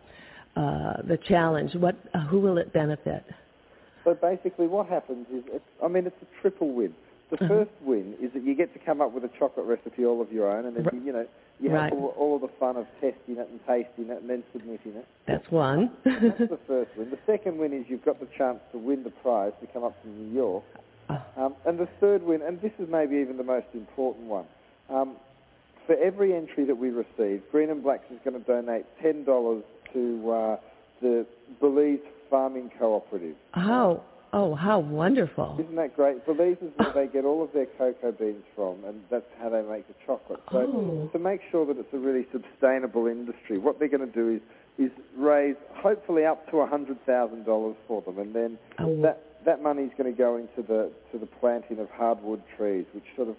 uh, 0.58 1.02
the 1.06 1.18
challenge. 1.28 1.74
What, 1.74 1.94
uh, 2.14 2.20
who 2.26 2.40
will 2.40 2.58
it 2.58 2.72
benefit? 2.72 3.24
So 4.02 4.14
basically, 4.14 4.66
what 4.66 4.88
happens 4.88 5.26
is, 5.32 5.44
it's, 5.52 5.64
I 5.80 5.86
mean, 5.86 6.06
it's 6.06 6.16
a 6.20 6.40
triple 6.40 6.72
win. 6.72 6.94
The 7.30 7.36
Uh-huh. 7.36 7.48
first 7.48 7.70
win 7.82 8.14
is 8.22 8.32
that 8.32 8.42
you 8.42 8.54
get 8.54 8.72
to 8.72 8.78
come 8.78 9.00
up 9.00 9.12
with 9.12 9.24
a 9.24 9.28
chocolate 9.38 9.66
recipe 9.66 10.04
all 10.06 10.20
of 10.22 10.32
your 10.32 10.48
own, 10.50 10.64
and 10.66 10.74
then 10.76 10.84
Right. 10.84 10.94
you, 10.94 11.00
you 11.00 11.12
know 11.12 11.26
you 11.60 11.70
Right. 11.70 11.92
have 11.92 11.98
all, 11.98 12.14
all 12.16 12.34
of 12.36 12.40
the 12.42 12.48
fun 12.60 12.76
of 12.76 12.86
testing 13.00 13.36
it 13.36 13.48
and 13.50 13.60
tasting 13.66 14.08
it 14.10 14.20
and 14.20 14.30
then 14.30 14.42
submitting 14.52 14.94
it. 14.96 15.04
That's 15.26 15.50
one. 15.50 15.90
That's 16.04 16.38
the 16.38 16.58
first 16.66 16.96
win. 16.96 17.10
The 17.10 17.18
second 17.26 17.58
win 17.58 17.72
is 17.72 17.84
you've 17.90 18.04
got 18.04 18.20
the 18.20 18.26
chance 18.38 18.60
to 18.72 18.78
win 18.78 19.02
the 19.02 19.10
prize 19.10 19.52
to 19.60 19.66
come 19.66 19.82
up 19.84 20.00
to 20.02 20.08
New 20.08 20.32
York. 20.34 20.64
Oh. 21.10 21.22
Um, 21.36 21.54
and 21.66 21.78
the 21.78 21.86
third 22.00 22.22
win, 22.22 22.42
and 22.42 22.60
this 22.60 22.72
is 22.78 22.88
maybe 22.88 23.16
even 23.16 23.36
the 23.38 23.44
most 23.44 23.66
important 23.74 24.26
one, 24.26 24.44
um, 24.88 25.16
for 25.86 25.96
every 25.96 26.34
entry 26.34 26.64
that 26.64 26.76
we 26.76 26.90
receive, 26.90 27.42
Green 27.50 27.70
and 27.70 27.82
Blacks 27.82 28.04
is 28.10 28.18
going 28.24 28.38
to 28.40 28.46
donate 28.46 28.84
ten 29.02 29.24
dollars 29.24 29.64
to 29.94 30.30
uh, 30.30 30.56
the 31.02 31.26
Belize 31.60 31.98
Farming 32.30 32.70
Cooperative. 32.78 33.36
how? 33.52 34.02
Oh, 34.32 34.54
how 34.54 34.78
wonderful! 34.78 35.56
Isn't 35.58 35.76
that 35.76 35.96
great? 35.96 36.24
Belize 36.26 36.58
is 36.60 36.70
where 36.76 36.92
they 36.92 37.06
get 37.10 37.24
all 37.24 37.42
of 37.42 37.52
their 37.52 37.64
cocoa 37.78 38.12
beans 38.12 38.44
from, 38.54 38.84
and 38.84 39.00
that's 39.10 39.24
how 39.40 39.48
they 39.48 39.62
make 39.62 39.88
the 39.88 39.94
chocolate. 40.04 40.40
So 40.52 40.58
Oh. 40.58 41.08
to 41.12 41.18
make 41.18 41.40
sure 41.50 41.64
that 41.66 41.78
it's 41.78 41.92
a 41.94 41.98
really 41.98 42.26
sustainable 42.30 43.06
industry, 43.06 43.56
what 43.58 43.78
they're 43.78 43.88
going 43.88 44.06
to 44.06 44.14
do 44.14 44.28
is 44.34 44.40
is 44.78 44.92
raise 45.16 45.56
hopefully 45.74 46.24
up 46.24 46.48
to 46.50 46.64
hundred 46.66 47.04
thousand 47.04 47.44
dollars 47.44 47.74
for 47.88 48.00
them, 48.02 48.18
and 48.18 48.34
then 48.34 48.58
Oh. 48.78 49.00
that 49.02 49.22
that 49.44 49.62
money 49.62 49.84
is 49.84 49.90
going 49.96 50.12
to 50.12 50.16
go 50.16 50.36
into 50.36 50.62
the 50.62 50.90
to 51.12 51.18
the 51.18 51.26
planting 51.26 51.78
of 51.78 51.88
hardwood 51.90 52.42
trees, 52.56 52.84
which 52.92 53.04
sort 53.16 53.28
of 53.28 53.36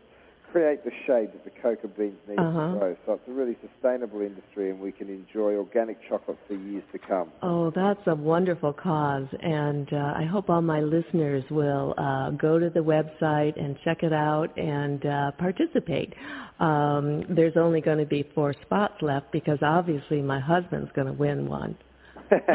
create 0.51 0.84
the 0.84 0.91
shade 1.06 1.29
that 1.34 1.44
the 1.44 1.51
cocoa 1.62 1.88
beans 1.98 2.18
need 2.27 2.39
Uh-huh. 2.39 2.74
to 2.74 2.79
grow. 2.79 2.96
So 3.06 3.13
it's 3.13 3.27
a 3.27 3.32
really 3.32 3.58
sustainable 3.62 4.22
industry, 4.22 4.70
and 4.70 4.79
we 4.79 4.91
can 4.91 5.10
enjoy 5.10 5.56
organic 5.56 5.98
chocolate 6.10 6.38
for 6.48 6.53
years 6.56 6.84
to 6.91 7.00
come. 7.00 7.32
Oh, 7.41 7.72
that's 7.72 8.01
a 8.08 8.15
wonderful 8.15 8.74
cause, 8.74 9.27
and 9.41 9.91
uh, 9.94 10.13
I 10.18 10.25
hope 10.25 10.50
all 10.50 10.62
my 10.62 10.82
listeners 10.82 11.44
will 11.51 11.94
uh, 11.98 12.32
go 12.32 12.60
to 12.60 12.70
the 12.70 12.79
website 12.79 13.60
and 13.62 13.77
check 13.84 14.03
it 14.03 14.13
out 14.13 14.56
and 14.58 15.06
uh, 15.06 15.32
participate. 15.38 16.13
Um, 16.60 17.24
there's 17.29 17.56
only 17.56 17.82
going 17.82 18.00
to 18.00 18.06
be 18.06 18.24
four 18.36 18.53
spots 18.62 18.96
left 19.01 19.32
because 19.32 19.60
obviously 19.62 20.22
my 20.22 20.39
husband's 20.39 20.91
going 20.94 21.08
to 21.08 21.13
win 21.13 21.48
one. 21.48 21.75
I 22.32 22.36
love 22.36 22.48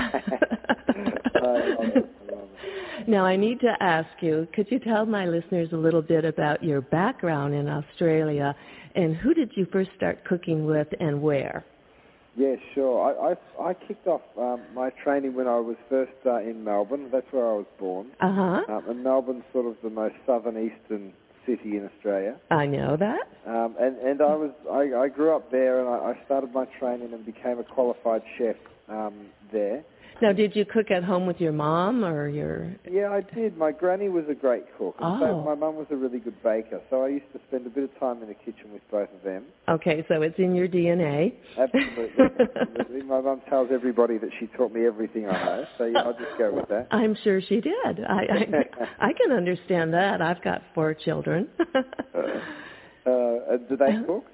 it. 1.95 2.07
I 2.21 2.33
love 2.33 2.45
it. 2.45 2.51
Now, 3.07 3.25
I 3.25 3.37
need 3.37 3.61
to 3.61 3.75
ask 3.81 4.09
you, 4.21 4.49
could 4.55 4.71
you 4.71 4.79
tell 4.79 5.05
my 5.05 5.27
listeners 5.27 5.69
a 5.73 5.77
little 5.77 6.03
bit 6.03 6.25
about 6.25 6.63
your 6.65 6.81
background 6.81 7.55
in 7.55 7.69
Australia 7.69 8.55
and 8.95 9.17
who 9.17 9.35
did 9.35 9.53
you 9.57 9.67
first 9.73 9.91
start 9.97 10.25
cooking 10.25 10.67
with 10.67 10.89
and 11.01 11.21
where? 11.21 11.65
Yeah, 12.37 12.57
sure. 12.75 13.01
I, 13.01 13.33
I, 13.63 13.69
I 13.71 13.75
kicked 13.75 14.07
off 14.07 14.23
um, 14.39 14.63
my 14.75 14.91
training 14.91 15.35
when 15.35 15.47
I 15.47 15.59
was 15.59 15.77
first 15.89 16.13
uh, 16.27 16.39
in 16.39 16.65
Melbourne. 16.65 17.09
That's 17.13 17.27
where 17.31 17.47
I 17.49 17.55
was 17.55 17.67
born. 17.79 18.09
Uh-huh. 18.21 18.63
Um, 18.73 18.89
and 18.89 19.05
Melbourne's 19.05 19.45
sort 19.53 19.67
of 19.67 19.77
the 19.83 19.91
most 19.91 20.17
southern 20.27 20.57
eastern 20.57 21.13
city 21.47 21.77
in 21.77 21.89
Australia. 21.95 22.37
I 22.51 22.67
know 22.67 22.97
that. 22.97 23.29
Um, 23.47 23.77
and, 23.79 23.99
and 23.99 24.21
I 24.21 24.35
was 24.35 24.51
I, 24.71 25.05
I 25.05 25.09
grew 25.09 25.37
up 25.37 25.51
there 25.51 25.81
and 25.81 25.89
I, 25.89 26.13
I 26.13 26.25
started 26.25 26.53
my 26.53 26.65
training 26.79 27.13
and 27.13 27.25
became 27.25 27.59
a 27.59 27.65
qualified 27.65 28.23
chef 28.39 28.57
um, 28.89 29.27
there. 29.53 29.85
Now, 30.25 30.33
did 30.33 30.57
you 30.57 30.65
cook 30.65 30.91
at 30.91 31.05
home 31.05 31.27
with 31.27 31.39
your 31.39 31.53
mom 31.53 32.03
or 32.03 32.31
your... 32.31 32.75
Yeah, 32.91 33.11
I 33.11 33.21
did. 33.21 33.59
My 33.59 33.73
granny 33.73 34.09
was 34.09 34.25
a 34.31 34.35
great 34.35 34.65
cook. 34.79 34.97
In 34.99 35.05
Oh. 35.05 35.21
fact, 35.21 35.45
my 35.45 35.55
mum 35.55 35.77
was 35.77 35.87
a 35.91 35.97
really 35.97 36.19
good 36.19 36.43
baker, 36.43 36.81
so 36.89 37.05
I 37.05 37.09
used 37.09 37.31
to 37.35 37.41
spend 37.47 37.67
a 37.67 37.69
bit 37.69 37.85
of 37.85 38.01
time 38.01 38.23
in 38.23 38.29
the 38.29 38.35
kitchen 38.35 38.73
with 38.73 38.81
both 38.91 39.11
of 39.15 39.23
them. 39.23 39.45
Okay, 39.69 40.03
so 40.09 40.23
it's 40.23 40.39
in 40.39 40.55
your 40.55 40.67
DNA. 40.67 41.35
Absolutely. 41.59 42.25
absolutely. 42.25 43.03
My 43.03 43.21
mum 43.21 43.43
tells 43.51 43.69
everybody 43.71 44.17
that 44.17 44.31
she 44.41 44.47
taught 44.47 44.73
me 44.73 44.87
everything 44.87 45.29
I 45.29 45.33
know, 45.45 45.67
so 45.77 45.85
yeah, 45.85 46.01
I'll 46.01 46.15
just 46.15 46.39
go 46.39 46.55
with 46.55 46.69
that. 46.71 46.89
I'm 46.91 47.15
sure 47.23 47.43
she 47.43 47.61
did. 47.61 47.75
I, 48.09 48.23
I, 49.01 49.09
I 49.09 49.13
can 49.13 49.31
understand 49.31 49.93
that. 49.93 50.23
I've 50.23 50.41
got 50.43 50.63
four 50.75 50.95
children. 50.95 51.49
Uh, 53.07 53.11
uh, 53.11 53.57
do 53.69 53.77
they 53.77 54.03
cook? 54.07 54.25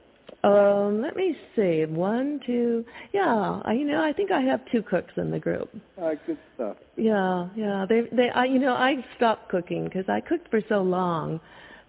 Um, 0.43 1.03
let 1.03 1.17
me 1.17 1.37
see. 1.55 1.85
One, 1.85 2.41
two. 2.47 2.85
Yeah, 3.13 3.61
I, 3.65 3.73
you 3.73 3.85
know, 3.85 4.03
I 4.03 4.13
think 4.13 4.31
I 4.31 4.41
have 4.41 4.61
two 4.73 4.83
cooks 4.83 5.13
in 5.17 5.31
the 5.31 5.39
group. 5.39 5.69
Oh, 5.99 6.15
good 6.27 6.39
stuff. 6.55 6.77
Yeah, 6.97 7.49
yeah. 7.55 7.85
They, 7.89 8.03
they, 8.13 8.31
I, 8.31 8.45
you 8.47 8.59
know, 8.59 8.73
I 8.73 9.05
stopped 9.17 9.51
cooking 9.51 9.85
because 9.85 10.07
I 10.09 10.21
cooked 10.21 10.49
for 10.51 10.63
so 10.69 10.81
long 10.83 11.41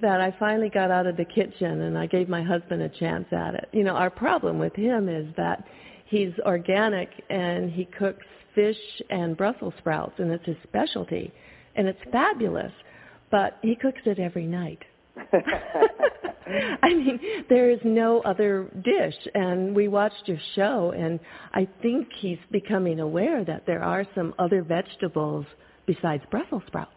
that 0.02 0.20
I 0.20 0.36
finally 0.38 0.70
got 0.70 0.92
out 0.92 1.08
of 1.08 1.16
the 1.16 1.26
kitchen 1.26 1.82
and 1.82 1.98
I 1.98 2.08
gave 2.08 2.28
my 2.28 2.44
husband 2.44 2.82
a 2.82 2.90
chance 2.90 3.28
at 3.32 3.54
it. 3.56 3.70
You 3.72 3.84
know, 3.84 3.96
our 3.96 4.10
problem 4.10 4.60
with 4.60 4.76
him 4.76 5.08
is 5.08 5.28
that 5.38 5.66
he's 6.06 6.34
organic 6.46 7.10
and 7.30 7.72
he 7.72 7.86
cooks 7.86 8.26
fish 8.54 8.78
and 9.10 9.38
Brussels 9.38 9.74
sprouts 9.78 10.16
and 10.18 10.32
it's 10.32 10.46
his 10.46 10.58
specialty 10.64 11.32
and 11.76 11.88
it's 11.88 12.00
fabulous, 12.12 12.72
but 13.30 13.60
he 13.62 13.76
cooks 13.76 14.02
it 14.06 14.20
every 14.20 14.46
night. 14.46 14.80
I 16.84 16.90
mean, 16.90 17.20
there 17.50 17.70
is 17.70 17.80
no 17.84 18.22
other 18.22 18.70
dish. 18.84 19.16
And 19.34 19.76
we 19.76 19.88
watched 19.88 20.24
your 20.28 20.40
show, 20.56 20.94
and 20.96 21.20
I 21.54 21.68
think 21.82 22.08
he's 22.20 22.40
becoming 22.52 23.00
aware 23.00 23.44
that 23.46 23.66
there 23.66 23.84
are 23.84 24.06
some 24.16 24.34
other 24.40 24.64
vegetables 24.64 25.46
besides 25.86 26.24
Brussels 26.32 26.64
sprouts. 26.68 26.92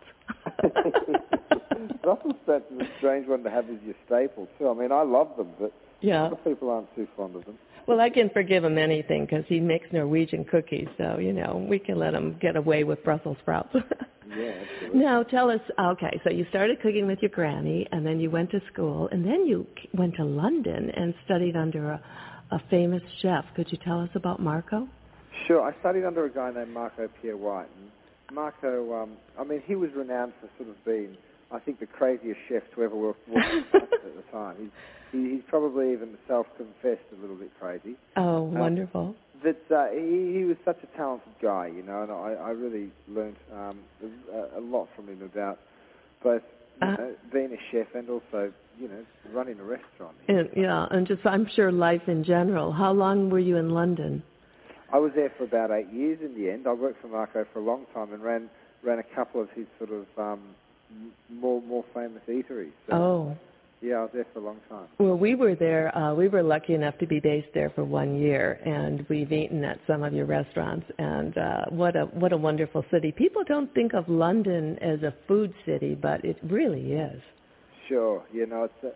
Brussels 2.02 2.34
sprouts 2.42 2.64
is 2.72 2.80
a 2.80 2.88
strange 2.98 3.26
one 3.28 3.42
to 3.44 3.50
have 3.50 3.64
as 3.64 3.76
your 3.84 3.94
staple, 4.06 4.48
too. 4.58 4.68
I 4.68 4.74
mean, 4.74 4.92
I 4.92 5.02
love 5.02 5.36
them, 5.36 5.50
but 5.58 5.72
yeah. 6.00 6.30
people 6.44 6.70
aren't 6.70 6.94
too 6.94 7.08
fond 7.16 7.36
of 7.36 7.44
them. 7.44 7.58
Well, 7.86 8.00
I 8.00 8.08
can 8.08 8.30
forgive 8.30 8.64
him 8.64 8.78
anything 8.78 9.26
because 9.26 9.44
he 9.46 9.60
makes 9.60 9.86
Norwegian 9.92 10.44
cookies, 10.44 10.88
so, 10.96 11.18
you 11.18 11.32
know, 11.32 11.64
we 11.68 11.78
can 11.78 11.98
let 11.98 12.14
him 12.14 12.38
get 12.40 12.56
away 12.56 12.84
with 12.84 13.02
Brussels 13.04 13.36
sprouts. 13.42 13.74
Yeah, 14.36 14.52
absolutely. 14.62 15.00
Now 15.00 15.22
tell 15.22 15.50
us, 15.50 15.60
okay, 15.78 16.20
so 16.24 16.30
you 16.30 16.46
started 16.48 16.80
cooking 16.80 17.06
with 17.06 17.20
your 17.20 17.30
granny, 17.30 17.86
and 17.92 18.06
then 18.06 18.18
you 18.18 18.30
went 18.30 18.50
to 18.52 18.60
school, 18.72 19.08
and 19.12 19.24
then 19.24 19.46
you 19.46 19.66
went 19.92 20.16
to 20.16 20.24
London 20.24 20.90
and 20.90 21.14
studied 21.24 21.56
under 21.56 21.90
a, 21.90 22.02
a 22.50 22.62
famous 22.70 23.02
chef. 23.20 23.44
Could 23.54 23.70
you 23.70 23.78
tell 23.84 24.00
us 24.00 24.08
about 24.14 24.40
Marco? 24.40 24.88
Sure. 25.46 25.62
I 25.62 25.78
studied 25.80 26.04
under 26.04 26.24
a 26.24 26.30
guy 26.30 26.50
named 26.52 26.72
Marco 26.72 27.08
Pierre 27.20 27.36
White. 27.36 27.68
Marco, 28.32 29.02
um, 29.02 29.12
I 29.38 29.44
mean, 29.44 29.62
he 29.66 29.74
was 29.74 29.90
renowned 29.94 30.32
for 30.40 30.48
sort 30.56 30.70
of 30.70 30.84
being, 30.84 31.16
I 31.52 31.58
think, 31.58 31.80
the 31.80 31.86
craziest 31.86 32.40
chef 32.48 32.62
to 32.74 32.82
ever 32.82 32.96
work, 32.96 33.16
work 33.28 33.44
at 33.74 33.90
the 34.02 34.22
time. 34.32 34.56
He's, 34.58 34.70
he, 35.14 35.30
he's 35.34 35.42
probably 35.48 35.92
even 35.92 36.16
self-confessed 36.28 37.08
a 37.16 37.20
little 37.20 37.36
bit 37.36 37.50
crazy. 37.60 37.96
Oh, 38.16 38.42
wonderful 38.42 39.14
that 39.44 39.60
uh, 39.70 39.90
he, 39.92 40.38
he 40.38 40.44
was 40.44 40.56
such 40.64 40.78
a 40.82 40.96
talented 40.96 41.32
guy, 41.40 41.66
you 41.66 41.82
know, 41.82 42.02
and 42.02 42.10
I, 42.10 42.32
I 42.32 42.50
really 42.50 42.90
learned 43.06 43.36
um, 43.52 43.78
a, 44.32 44.58
a 44.58 44.62
lot 44.62 44.88
from 44.96 45.08
him 45.08 45.22
about 45.22 45.58
both 46.22 46.42
you 46.80 46.88
Uh, 46.88 46.96
know, 46.96 47.14
being 47.32 47.52
a 47.52 47.60
chef 47.70 47.86
and 47.94 48.08
also, 48.10 48.52
you 48.80 48.88
know, 48.88 49.04
running 49.32 49.60
a 49.60 49.64
restaurant. 49.64 50.16
and, 50.28 50.48
yeah, 50.56 50.86
and 50.90 51.06
just 51.06 51.24
I'm 51.24 51.46
sure 51.54 51.70
life 51.70 52.08
in 52.08 52.24
general. 52.24 52.72
How 52.72 52.92
long 52.92 53.30
were 53.30 53.38
you 53.38 53.56
in 53.56 53.70
London? 53.70 54.22
I 54.92 54.98
was 54.98 55.12
there 55.14 55.30
for 55.36 55.44
about 55.44 55.70
eight 55.70 55.92
years 55.92 56.18
in 56.24 56.34
the 56.34 56.50
end. 56.50 56.66
I 56.66 56.72
worked 56.72 57.00
for 57.02 57.08
Marco 57.08 57.44
for 57.52 57.58
a 57.60 57.62
long 57.62 57.86
time 57.94 58.12
and 58.12 58.22
ran 58.22 58.48
ran 58.82 58.98
a 58.98 59.14
couple 59.14 59.40
of 59.40 59.48
his 59.50 59.66
sort 59.78 59.90
of 59.90 60.06
um, 60.18 60.40
more 61.30 61.60
more 61.62 61.84
famous 61.94 62.22
eateries. 62.28 62.72
So, 62.88 62.92
Oh, 62.94 63.36
yeah, 63.84 63.96
I 63.96 64.00
was 64.00 64.10
there 64.14 64.26
for 64.32 64.38
a 64.38 64.42
long 64.42 64.60
time. 64.68 64.86
well, 64.98 65.16
we 65.16 65.34
were 65.34 65.54
there. 65.54 65.96
Uh, 65.96 66.14
we 66.14 66.28
were 66.28 66.42
lucky 66.42 66.72
enough 66.72 66.96
to 66.98 67.06
be 67.06 67.20
based 67.20 67.48
there 67.52 67.70
for 67.70 67.84
one 67.84 68.16
year, 68.16 68.58
and 68.64 69.06
we've 69.10 69.30
eaten 69.30 69.62
at 69.62 69.78
some 69.86 70.02
of 70.02 70.14
your 70.14 70.24
restaurants. 70.24 70.86
And 70.98 71.36
uh, 71.36 71.64
what 71.68 71.94
a 71.94 72.04
what 72.06 72.32
a 72.32 72.36
wonderful 72.36 72.84
city. 72.90 73.12
People 73.12 73.44
don't 73.44 73.72
think 73.74 73.92
of 73.92 74.08
London 74.08 74.78
as 74.80 75.02
a 75.02 75.14
food 75.28 75.52
city, 75.66 75.94
but 75.94 76.24
it 76.24 76.38
really 76.42 76.92
is. 76.94 77.20
Sure, 77.88 78.24
you 78.32 78.46
know, 78.46 78.64
it's 78.64 78.94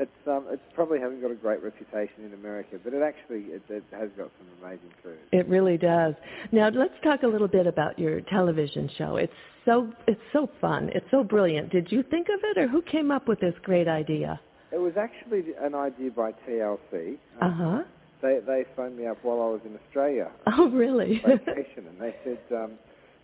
it's 0.00 0.10
um, 0.26 0.46
it's 0.50 0.62
probably 0.74 0.98
hasn't 0.98 1.20
got 1.22 1.30
a 1.30 1.34
great 1.36 1.62
reputation 1.62 2.24
in 2.24 2.32
America, 2.34 2.78
but 2.82 2.92
it 2.94 3.02
actually 3.02 3.42
it, 3.52 3.62
it 3.68 3.84
has 3.92 4.08
got 4.16 4.30
some 4.38 4.48
amazing 4.62 4.90
food. 5.02 5.18
It 5.32 5.46
really 5.48 5.76
does. 5.76 6.14
Now 6.52 6.68
let's 6.70 6.94
talk 7.04 7.22
a 7.22 7.26
little 7.28 7.48
bit 7.48 7.66
about 7.66 7.98
your 7.98 8.20
television 8.22 8.90
show. 8.98 9.16
It's 9.16 9.32
so 9.64 9.92
it's 10.08 10.20
so 10.32 10.48
fun. 10.60 10.90
It's 10.94 11.06
so 11.10 11.22
brilliant. 11.22 11.70
Did 11.70 11.92
you 11.92 12.02
think 12.02 12.28
of 12.28 12.40
it, 12.42 12.58
or 12.58 12.66
who 12.66 12.82
came 12.82 13.10
up 13.10 13.28
with 13.28 13.40
this 13.40 13.54
great 13.62 13.86
idea? 13.88 14.40
It 14.72 14.78
was 14.78 14.94
actually 14.96 15.44
an 15.60 15.74
idea 15.74 16.10
by 16.10 16.32
TLC. 16.48 17.18
Uh 17.40 17.44
Um, 17.44 17.52
huh. 17.52 17.82
They 18.22 18.40
they 18.46 18.64
phoned 18.76 18.96
me 18.96 19.06
up 19.06 19.18
while 19.22 19.40
I 19.42 19.50
was 19.50 19.60
in 19.64 19.78
Australia 19.86 20.30
Oh, 20.46 20.68
really? 20.70 21.22
on 21.24 21.38
vacation, 21.38 21.86
and 21.88 21.98
they 22.00 22.14
said, 22.24 22.38
um, 22.56 22.72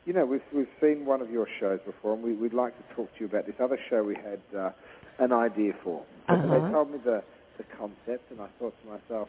you 0.05 0.13
know, 0.13 0.25
we've 0.27 0.43
we've 0.55 0.75
seen 0.81 1.05
one 1.07 1.21
of 1.23 1.31
your 1.31 1.47
shows 1.61 1.81
before, 1.87 2.15
and 2.15 2.23
we, 2.23 2.33
we'd 2.35 2.55
like 2.55 2.75
to 2.77 2.95
talk 2.95 3.13
to 3.15 3.21
you 3.21 3.27
about 3.27 3.47
this 3.47 3.57
other 3.63 3.79
show 3.91 4.03
we 4.03 4.17
had 4.17 4.41
uh, 4.59 4.71
an 5.19 5.33
idea 5.33 5.73
for. 5.83 6.03
Uh-huh. 6.29 6.43
They 6.43 6.73
told 6.73 6.91
me 6.91 6.99
the 7.05 7.23
the 7.59 7.65
concept, 7.79 8.31
and 8.31 8.41
I 8.41 8.49
thought 8.59 8.75
to 8.83 8.89
myself, 8.91 9.29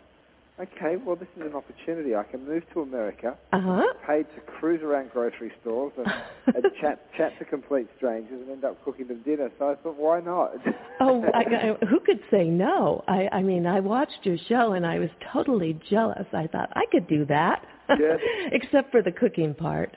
okay, 0.60 0.98
well, 0.98 1.16
this 1.16 1.30
is 1.38 1.44
an 1.44 1.56
opportunity. 1.56 2.14
I 2.16 2.24
can 2.24 2.46
move 2.46 2.64
to 2.74 2.82
America, 2.82 3.38
uh 3.54 3.60
huh. 3.62 3.94
paid 4.06 4.26
to 4.36 4.42
cruise 4.42 4.82
around 4.84 5.12
grocery 5.12 5.52
stores 5.62 5.94
and, 5.98 6.08
and 6.56 6.66
chat 6.82 7.00
chat 7.16 7.38
to 7.40 7.46
complete 7.46 7.88
strangers, 7.98 8.42
and 8.42 8.50
end 8.50 8.66
up 8.66 8.84
cooking 8.84 9.08
them 9.08 9.22
dinner. 9.24 9.50
So 9.60 9.70
I 9.70 9.76
thought, 9.76 9.98
why 9.98 10.20
not? 10.22 10.54
Oh, 11.00 11.24
I, 11.32 11.42
I, 11.42 11.86
who 11.86 12.00
could 12.00 12.20
say 12.32 12.46
no? 12.46 13.04
I, 13.08 13.30
I 13.32 13.44
mean, 13.44 13.68
I 13.68 13.82
watched 13.82 14.18
your 14.24 14.38
show 14.50 14.74
and 14.74 14.84
I 14.84 14.98
was 14.98 15.10
totally 15.32 15.80
jealous. 15.88 16.26
I 16.34 16.48
thought 16.48 16.72
I 16.74 16.86
could 16.92 17.08
do 17.08 17.24
that, 17.28 17.64
Yes. 17.88 18.20
except 18.52 18.90
for 18.90 19.04
the 19.04 19.12
cooking 19.12 19.54
part. 19.54 19.94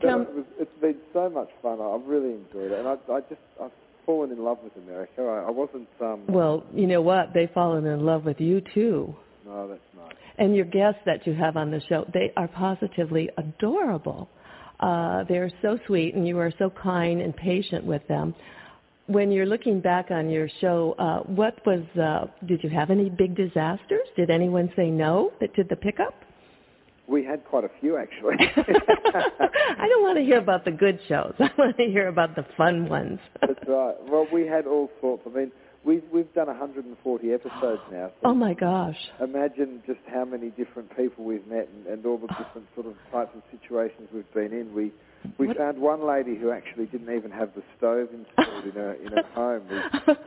But 0.00 0.08
it 0.08 0.34
was, 0.34 0.44
it's 0.58 0.80
been 0.80 0.96
so 1.12 1.30
much 1.30 1.48
fun. 1.62 1.80
I- 1.80 1.90
I've 1.94 2.06
really 2.06 2.32
enjoyed 2.34 2.72
it, 2.72 2.78
and 2.78 2.88
I, 2.88 2.96
I 3.12 3.20
just 3.20 3.40
I've 3.62 3.70
fallen 4.04 4.30
in 4.30 4.42
love 4.42 4.58
with 4.62 4.76
America. 4.76 5.22
I, 5.22 5.48
I 5.48 5.50
wasn't. 5.50 5.88
Um, 6.00 6.24
well, 6.28 6.64
you 6.74 6.86
know 6.86 7.02
what? 7.02 7.32
They've 7.34 7.50
fallen 7.52 7.86
in 7.86 8.04
love 8.04 8.24
with 8.24 8.40
you 8.40 8.62
too. 8.74 9.14
no, 9.44 9.68
that's 9.68 9.80
nice. 9.96 10.14
And 10.38 10.54
your 10.54 10.66
guests 10.66 11.00
that 11.06 11.26
you 11.26 11.34
have 11.34 11.56
on 11.56 11.70
the 11.70 11.80
show, 11.88 12.04
they 12.12 12.32
are 12.36 12.48
positively 12.48 13.30
adorable. 13.38 14.28
Uh, 14.80 15.24
they're 15.28 15.50
so 15.62 15.78
sweet, 15.86 16.14
and 16.14 16.28
you 16.28 16.38
are 16.38 16.52
so 16.58 16.68
kind 16.70 17.22
and 17.22 17.34
patient 17.34 17.84
with 17.84 18.06
them. 18.08 18.34
When 19.06 19.30
you're 19.30 19.46
looking 19.46 19.80
back 19.80 20.10
on 20.10 20.28
your 20.28 20.48
show, 20.60 20.94
uh, 20.98 21.20
what 21.20 21.64
was? 21.64 21.84
Uh, 21.96 22.26
did 22.44 22.62
you 22.62 22.70
have 22.70 22.90
any 22.90 23.08
big 23.08 23.34
disasters? 23.34 24.06
Did 24.16 24.30
anyone 24.30 24.70
say 24.76 24.90
no 24.90 25.32
that 25.40 25.54
did 25.54 25.68
the 25.68 25.76
pickup? 25.76 26.14
We 27.08 27.24
had 27.24 27.44
quite 27.44 27.64
a 27.64 27.70
few 27.80 27.96
actually. 27.96 28.34
I 28.38 29.88
don't 29.88 30.02
want 30.02 30.18
to 30.18 30.24
hear 30.24 30.38
about 30.38 30.64
the 30.64 30.72
good 30.72 30.98
shows. 31.08 31.34
I 31.38 31.50
want 31.56 31.76
to 31.76 31.84
hear 31.84 32.08
about 32.08 32.34
the 32.34 32.44
fun 32.56 32.88
ones. 32.88 33.20
that's 33.40 33.60
right. 33.68 33.94
Well, 34.08 34.26
we 34.32 34.46
had 34.46 34.66
all 34.66 34.90
sorts. 35.00 35.22
I 35.26 35.30
mean, 35.30 35.52
we've 35.84 36.02
we've 36.12 36.32
done 36.34 36.48
140 36.48 37.32
episodes 37.32 37.82
now. 37.92 38.10
So 38.20 38.28
oh 38.30 38.34
my 38.34 38.54
gosh. 38.54 38.98
imagine 39.22 39.82
just 39.86 40.00
how 40.12 40.24
many 40.24 40.50
different 40.50 40.94
people 40.96 41.24
we've 41.24 41.46
met 41.46 41.68
and, 41.74 41.86
and 41.86 42.06
all 42.06 42.18
the 42.18 42.28
different 42.28 42.66
sort 42.74 42.86
of 42.86 42.94
types 43.12 43.30
of 43.36 43.42
situations 43.50 44.08
we've 44.12 44.32
been 44.34 44.52
in. 44.52 44.74
We 44.74 44.92
we 45.38 45.48
What- 45.48 45.56
found 45.56 45.78
one 45.78 46.06
lady 46.06 46.36
who 46.36 46.50
actually 46.50 46.86
didn't 46.86 47.14
even 47.14 47.30
have 47.30 47.50
the 47.54 47.62
stove 47.76 48.08
installed 48.12 48.64
in 48.64 48.72
her 48.72 48.92
in 48.94 49.12
her 49.12 49.22
home. 49.34 49.62
We, 49.70 49.78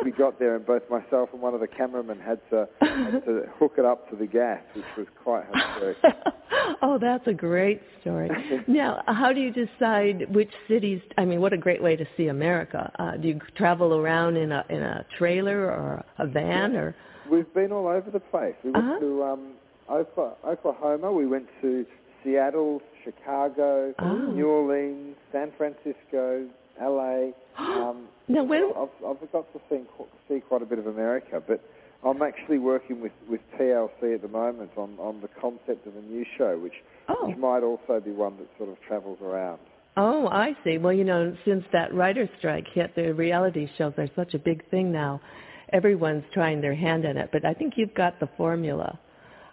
we 0.05 0.11
got 0.11 0.39
there 0.39 0.55
and 0.55 0.65
both 0.65 0.83
myself 0.89 1.29
and 1.33 1.41
one 1.41 1.53
of 1.53 1.59
the 1.61 1.67
cameramen 1.67 2.19
had 2.19 2.39
to 2.49 2.67
had 2.81 3.23
to 3.25 3.43
hook 3.59 3.73
it 3.77 3.85
up 3.85 4.09
to 4.09 4.15
the 4.15 4.27
gas, 4.27 4.61
which 4.75 4.85
was 4.97 5.07
quite 5.23 5.45
hysteric. 5.53 5.97
oh, 6.81 6.97
that's 6.99 7.25
a 7.27 7.33
great 7.33 7.81
story. 8.01 8.29
Now, 8.67 9.01
how 9.07 9.31
do 9.33 9.39
you 9.41 9.51
decide 9.51 10.33
which 10.33 10.51
cities? 10.67 11.01
I 11.17 11.25
mean, 11.25 11.39
what 11.41 11.53
a 11.53 11.57
great 11.57 11.81
way 11.81 11.95
to 11.95 12.05
see 12.17 12.27
America. 12.27 12.91
Uh, 12.99 13.17
do 13.17 13.27
you 13.29 13.39
travel 13.55 13.95
around 13.95 14.37
in 14.37 14.51
a 14.51 14.63
in 14.69 14.81
a 14.81 15.05
trailer 15.17 15.65
or 15.67 16.03
a 16.17 16.27
van 16.27 16.75
or? 16.75 16.95
We've 17.31 17.51
been 17.53 17.71
all 17.71 17.87
over 17.87 18.09
the 18.11 18.19
place. 18.19 18.55
We 18.63 18.71
went 18.71 18.85
Uh-huh. 18.85 18.99
to 18.99 19.23
um, 19.23 19.51
Oklahoma. 20.45 21.11
We 21.11 21.27
went 21.27 21.47
to 21.61 21.85
Seattle, 22.23 22.81
Chicago, 23.03 23.93
Oh. 23.99 24.15
New 24.33 24.47
Orleans, 24.47 25.15
San 25.31 25.51
Francisco, 25.57 26.47
LA. 26.81 27.31
Um, 27.59 28.07
Now, 28.27 28.43
when- 28.43 28.71
I've, 28.77 28.89
I've 29.05 29.31
got 29.31 29.51
to 29.53 29.59
see, 29.69 29.81
see 30.29 30.39
quite 30.39 30.61
a 30.61 30.65
bit 30.65 30.79
of 30.79 30.87
America, 30.87 31.41
but 31.45 31.59
I'm 32.05 32.21
actually 32.21 32.57
working 32.59 33.01
with, 33.01 33.11
with 33.29 33.41
TLC 33.59 34.15
at 34.15 34.21
the 34.21 34.27
moment 34.29 34.71
on, 34.77 34.95
on 34.99 35.19
the 35.21 35.27
concept 35.41 35.85
of 35.87 35.95
a 35.97 36.01
new 36.01 36.25
show, 36.37 36.57
which, 36.57 36.73
Oh. 37.09 37.27
which 37.27 37.37
might 37.37 37.63
also 37.63 37.99
be 37.99 38.11
one 38.11 38.37
that 38.37 38.47
sort 38.57 38.69
of 38.69 38.79
travels 38.87 39.17
around. 39.21 39.59
Oh, 39.97 40.27
I 40.27 40.55
see. 40.63 40.77
Well, 40.77 40.93
you 40.93 41.03
know, 41.03 41.35
since 41.43 41.65
that 41.73 41.93
writer's 41.93 42.29
strike 42.37 42.65
hit, 42.73 42.95
the 42.95 43.13
reality 43.13 43.67
shows 43.77 43.93
are 43.97 44.07
such 44.15 44.33
a 44.33 44.39
big 44.39 44.63
thing 44.69 44.91
now. 44.91 45.19
Everyone's 45.73 46.23
trying 46.33 46.61
their 46.61 46.75
hand 46.75 47.03
in 47.03 47.17
it, 47.17 47.29
but 47.33 47.43
I 47.43 47.53
think 47.53 47.73
you've 47.75 47.93
got 47.95 48.19
the 48.19 48.29
formula. 48.37 48.97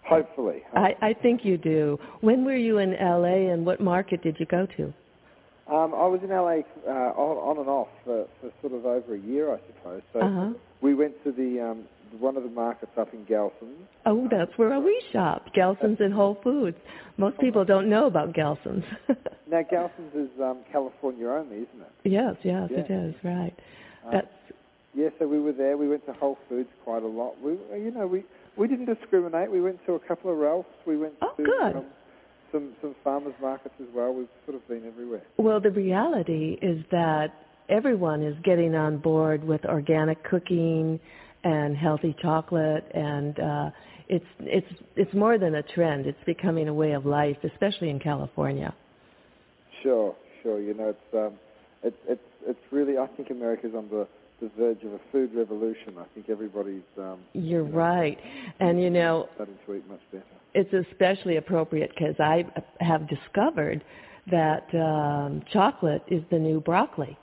Hopefully. 0.09 0.63
I, 0.75 0.95
I 1.03 1.13
think 1.15 1.45
you 1.45 1.57
do. 1.59 1.99
When 2.21 2.45
were 2.45 2.55
you 2.57 2.79
in 2.79 2.93
LA 2.93 3.53
and 3.53 3.67
what 3.67 3.81
market 3.81 4.23
did 4.23 4.37
you 4.39 4.47
go 4.47 4.67
to? 4.77 4.85
Um, 5.69 5.95
I 5.95 6.07
was 6.07 6.21
in 6.23 6.31
LA 6.31 6.61
uh, 6.89 7.11
on, 7.19 7.37
on 7.39 7.59
and 7.59 7.69
off 7.69 7.89
for, 8.05 8.27
for 8.41 8.51
sort 8.61 8.73
of 8.73 8.87
over 8.87 9.15
a 9.15 9.19
year, 9.19 9.53
I 9.53 9.59
suppose. 9.67 10.03
So 10.13 10.21
Uh-huh. 10.21 10.53
we 10.81 10.95
went 10.95 11.15
to 11.25 11.33
the 11.33 11.61
um, 11.61 11.85
one 12.21 12.37
of 12.37 12.45
the 12.45 12.49
markets 12.51 12.93
up 12.97 13.13
in 13.13 13.25
Gelson's. 13.25 13.89
Oh, 14.07 14.29
that's 14.31 14.57
where 14.57 14.79
we 14.79 15.03
shop. 15.13 15.47
Gelson's 15.57 15.99
and 16.01 16.15
Whole 16.15 16.39
Foods. 16.45 16.77
Most 17.17 17.39
people 17.41 17.65
don't 17.65 17.89
know 17.89 18.07
about 18.07 18.33
Gelson's. 18.33 18.85
Now 19.49 19.63
Gelson's 19.63 20.13
is 20.15 20.29
um, 20.43 20.59
California 20.73 21.29
only, 21.29 21.57
isn't 21.59 21.81
it? 21.81 21.93
yes, 22.11 22.35
yes, 22.43 22.69
Yeah. 22.71 22.79
it 22.81 22.91
is, 22.91 23.15
right. 23.23 23.55
Uh, 24.05 24.11
That's 24.11 24.27
yeah, 24.93 25.09
so 25.21 25.29
we 25.29 25.39
were 25.39 25.53
there. 25.53 25.77
We 25.77 25.89
went 25.89 26.05
to 26.07 26.13
Whole 26.15 26.37
Foods 26.49 26.69
quite 26.83 27.03
a 27.03 27.07
lot. 27.07 27.41
We, 27.41 27.53
you 27.79 27.93
know, 27.93 28.07
we 28.09 28.25
we 28.57 28.69
didn't 28.69 28.87
discriminate. 28.87 29.51
We 29.51 29.61
went 29.61 29.85
to 29.87 29.95
a 29.95 30.01
couple 30.01 30.31
of 30.31 30.39
Ralphs. 30.39 30.69
We 30.87 30.97
went 30.97 31.15
Oh, 31.23 31.33
to 31.37 31.43
good. 31.43 31.77
Um, 31.77 31.85
some 32.53 32.73
some 32.81 32.95
farmers 33.03 33.35
markets 33.41 33.75
as 33.81 33.89
well. 33.95 34.13
We've 34.15 34.29
sort 34.47 34.57
of 34.57 34.67
been 34.69 34.87
everywhere. 34.87 35.23
Well, 35.37 35.61
the 35.61 35.71
reality 35.71 36.59
is 36.63 36.85
that 36.91 37.29
everyone 37.69 38.23
is 38.23 38.37
getting 38.45 38.75
on 38.75 38.99
board 38.99 39.43
with 39.43 39.65
organic 39.65 40.23
cooking 40.25 41.01
and 41.43 41.77
healthy 41.77 42.15
chocolate 42.23 42.85
and 42.95 43.39
uh 43.39 43.71
it's 44.09 44.25
it's 44.41 44.67
it's 44.95 45.13
more 45.15 45.39
than 45.39 45.57
a 45.57 45.63
trend. 45.63 46.07
It's 46.07 46.23
becoming 46.25 46.69
a 46.69 46.75
way 46.75 46.93
of 46.93 47.07
life, 47.07 47.37
especially 47.43 47.91
in 47.91 47.99
California. 47.99 48.75
Sure, 49.83 50.15
sure. 50.43 50.61
You 50.61 50.75
know, 50.75 50.91
it's 50.91 51.15
um, 51.15 51.39
it's 51.83 51.97
it's 52.09 52.21
it's 52.47 52.61
really. 52.71 52.99
I 52.99 53.07
think 53.17 53.31
America's 53.31 53.73
on 53.77 53.89
the 53.89 54.07
the 54.41 54.51
verge 54.59 54.83
of 54.83 54.93
a 54.93 55.01
food 55.13 55.35
revolution. 55.35 55.95
I 55.99 56.05
think 56.15 56.29
everybody's 56.29 56.83
um, 56.99 57.19
You're 57.33 57.65
you 57.65 57.73
know, 57.73 57.77
right. 57.77 58.19
And 58.61 58.81
you 58.83 58.91
know, 58.91 59.29
starting 59.35 59.55
to 59.67 59.75
eat 59.75 59.89
much 59.89 60.01
better. 60.13 60.25
it's 60.55 60.73
especially 60.91 61.37
appropriate 61.37 61.91
because 61.97 62.17
I 62.19 62.45
have 62.81 63.09
discovered 63.09 63.83
that 64.31 64.67
um, 64.75 65.43
chocolate 65.53 66.03
is 66.09 66.23
the 66.31 66.39
new 66.39 66.61
broccoli. 66.61 67.17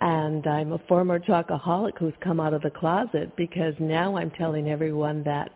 And 0.00 0.44
I'm 0.46 0.72
a 0.72 0.78
former 0.88 1.20
chocoholic 1.20 1.96
who's 1.98 2.14
come 2.20 2.40
out 2.40 2.54
of 2.54 2.62
the 2.62 2.70
closet 2.70 3.36
because 3.36 3.74
now 3.78 4.16
I'm 4.16 4.32
telling 4.32 4.68
everyone 4.68 5.22
that 5.24 5.50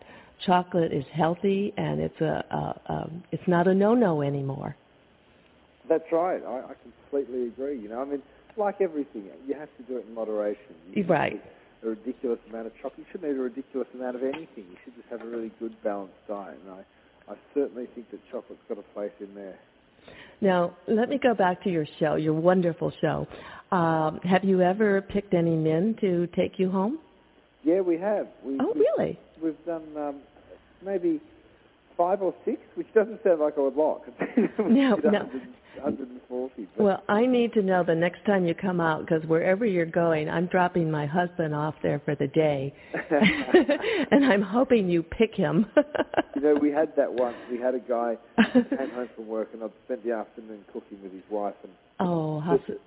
chocolate 0.45 0.93
is 0.93 1.05
healthy 1.13 1.73
and 1.77 2.01
it's 2.01 2.21
a, 2.21 2.45
a, 2.51 2.93
a 2.93 3.11
it's 3.33 3.43
not 3.49 3.67
a 3.67 3.75
no-no 3.75 4.23
anymore. 4.23 4.77
That's 5.89 6.05
right. 6.13 6.43
I, 6.45 6.59
I 6.59 6.73
completely 6.83 7.49
agree. 7.49 7.81
You 7.81 7.89
know, 7.89 8.03
I 8.03 8.05
mean, 8.05 8.23
like 8.59 8.81
everything, 8.81 9.25
you 9.47 9.55
have 9.55 9.69
to 9.77 9.83
do 9.85 9.99
it 9.99 10.07
in 10.09 10.15
moderation. 10.15 10.75
You 10.93 11.05
Right. 11.05 11.43
A 11.85 11.89
ridiculous 11.91 12.39
amount 12.49 12.67
of 12.67 12.73
chocolate. 12.77 12.99
You 12.99 13.05
shouldn't 13.13 13.33
eat 13.33 13.39
a 13.39 13.43
ridiculous 13.43 13.89
amount 13.95 14.17
of 14.17 14.23
anything. 14.23 14.49
You 14.57 14.77
should 14.85 14.97
just 14.97 15.09
have 15.11 15.21
a 15.21 15.27
really 15.27 15.53
good 15.61 15.77
balanced 15.85 16.15
diet. 16.27 16.59
And 16.65 16.75
I, 16.75 17.33
I 17.33 17.37
certainly 17.55 17.87
think 17.95 18.11
that 18.11 18.21
chocolate's 18.31 18.63
got 18.69 18.79
a 18.79 18.83
place 18.95 19.13
in 19.21 19.35
there. 19.35 19.59
Now, 20.41 20.77
let 20.87 21.09
me 21.09 21.19
go 21.23 21.35
back 21.35 21.63
to 21.65 21.71
your 21.71 21.87
show, 21.99 22.17
your 22.17 22.35
wonderful 22.35 22.93
show. 23.01 23.27
Um, 23.73 24.21
have 24.21 24.45
you 24.45 24.63
ever 24.63 25.03
picked 25.03 25.35
any 25.35 25.57
men 25.57 25.97
to 26.01 26.29
take 26.29 26.59
you 26.59 26.71
home? 26.71 26.99
Yeah, 27.65 27.81
we 27.81 27.99
have. 27.99 28.29
We, 28.45 28.59
Oh, 28.61 28.73
really? 28.75 29.19
We've 29.43 29.65
done 29.67 29.85
um, 29.97 30.21
maybe 30.85 31.21
five 31.97 32.23
or 32.23 32.35
six, 32.45 32.59
which 32.75 32.87
doesn't 32.95 33.23
sound 33.25 33.41
like 33.41 33.57
a 33.57 33.63
lot. 33.63 34.03
No, 34.59 34.97
no. 34.97 35.31
100 35.77 36.09
140. 36.29 36.69
But 36.77 36.85
Well, 36.85 37.03
I 37.09 37.27
need 37.27 37.53
to 37.55 37.63
know 37.63 37.85
the 37.85 37.95
next 37.95 38.25
time 38.25 38.47
you 38.47 38.55
come 38.55 38.81
out 38.81 39.07
because 39.07 39.25
wherever 39.27 39.65
you're 39.65 39.87
going, 39.87 40.29
I'm 40.29 40.47
dropping 40.47 40.91
my 40.91 41.07
husband 41.07 41.55
off 41.55 41.75
there 41.83 42.01
for 42.05 42.15
the 42.15 42.27
day, 42.29 42.75
and 44.11 44.25
I'm 44.25 44.43
hoping 44.43 44.89
you 44.89 45.03
pick 45.03 45.35
him. 45.35 45.67
you 46.35 46.43
know, 46.43 46.55
we 46.55 46.71
had 46.71 46.95
that 46.97 47.13
once. 47.13 47.37
We 47.51 47.59
had 47.59 47.75
a 47.75 47.81
guy 47.81 48.17
came 48.53 48.91
home 48.91 49.09
from 49.15 49.27
work, 49.27 49.49
and 49.53 49.63
I'd 49.63 49.71
spent 49.85 50.05
the 50.05 50.13
afternoon 50.13 50.65
cooking 50.73 50.99
with 51.03 51.13
his 51.13 51.25
wife, 51.31 51.55
and 51.63 51.73
oh, 52.01 52.41
how 52.41 52.59
the, 52.67 52.79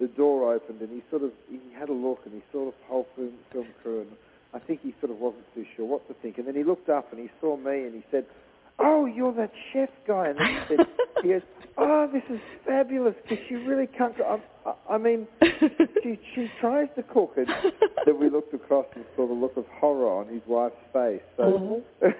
the 0.00 0.08
door 0.08 0.54
opened, 0.54 0.80
and 0.80 0.90
he 0.90 1.02
sort 1.10 1.22
of 1.22 1.32
he 1.50 1.60
had 1.78 1.88
a 1.88 1.92
look, 1.92 2.20
and 2.24 2.34
he 2.34 2.42
saw 2.52 2.66
the 2.66 2.72
whole 2.86 3.06
film, 3.16 3.32
film 3.52 3.66
crew, 3.82 4.02
and 4.02 4.10
I 4.52 4.58
think 4.58 4.80
he 4.82 4.94
sort 5.00 5.10
of 5.10 5.18
wasn't 5.18 5.44
too 5.54 5.64
sure 5.76 5.86
what 5.86 6.06
to 6.08 6.14
think. 6.22 6.38
And 6.38 6.46
then 6.46 6.54
he 6.54 6.64
looked 6.64 6.88
up, 6.88 7.12
and 7.12 7.20
he 7.20 7.30
saw 7.40 7.56
me, 7.56 7.84
and 7.84 7.94
he 7.94 8.04
said, 8.10 8.24
"Oh, 8.78 9.06
you're 9.06 9.32
that 9.34 9.52
chef 9.72 9.88
guy." 10.06 10.28
And 10.28 10.38
then 10.38 10.64
said, 10.68 10.86
"He 11.22 11.28
goes, 11.30 11.42
oh, 11.76 12.08
this 12.12 12.22
is 12.30 12.40
fabulous 12.66 13.14
because 13.22 13.38
she 13.48 13.54
really 13.54 13.86
can't. 13.86 14.16
Go, 14.16 14.40
I, 14.66 14.94
I, 14.94 14.98
mean, 14.98 15.26
she 16.02 16.18
she 16.34 16.50
tries 16.60 16.88
to 16.96 17.02
cook, 17.02 17.34
and 17.36 17.46
then 18.06 18.18
we 18.18 18.30
looked 18.30 18.54
across 18.54 18.86
and 18.94 19.04
saw 19.16 19.26
the 19.26 19.34
look 19.34 19.56
of 19.56 19.64
horror 19.80 20.08
on 20.08 20.28
his 20.28 20.42
wife's 20.46 20.76
face. 20.92 21.20
So, 21.36 21.82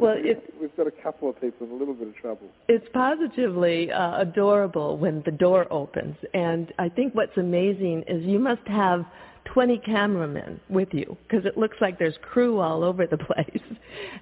Well, 0.00 0.14
it- 0.16 0.54
we've 0.60 0.74
got 0.76 0.86
a 0.86 0.90
couple 1.02 1.28
of 1.28 1.40
people 1.40 1.66
in 1.66 1.72
a 1.72 1.76
little 1.76 1.94
bit 1.94 2.08
of 2.08 2.16
trouble. 2.16 2.48
It's 2.68 2.86
positively 2.92 3.90
uh, 3.90 4.20
adorable 4.20 4.96
when 4.96 5.22
the 5.24 5.32
door 5.32 5.66
opens. 5.70 6.16
And 6.34 6.72
I 6.78 6.88
think 6.88 7.14
what's 7.14 7.36
amazing 7.36 8.04
is 8.08 8.22
you 8.24 8.38
must 8.38 8.66
have 8.66 9.04
20 9.44 9.78
cameramen 9.78 10.60
with 10.68 10.88
you 10.92 11.16
because 11.26 11.44
it 11.46 11.56
looks 11.56 11.76
like 11.80 11.98
there's 11.98 12.16
crew 12.22 12.58
all 12.60 12.84
over 12.84 13.06
the 13.06 13.18
place. 13.32 13.62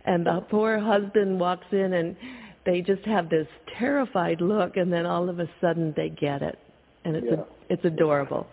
And 0.04 0.26
the 0.26 0.44
poor 0.50 0.78
husband 0.78 1.38
walks 1.40 1.66
in 1.72 1.92
and 1.94 2.16
they 2.64 2.80
just 2.80 3.04
have 3.04 3.28
this 3.30 3.46
terrified 3.78 4.40
look 4.40 4.76
and 4.76 4.92
then 4.92 5.06
all 5.06 5.28
of 5.28 5.40
a 5.40 5.48
sudden 5.60 5.92
they 5.96 6.08
get 6.08 6.42
it. 6.42 6.58
And 7.04 7.16
it's, 7.16 7.26
Yeah. 7.30 7.40
a, 7.40 7.72
it's 7.72 7.84
adorable. 7.84 8.46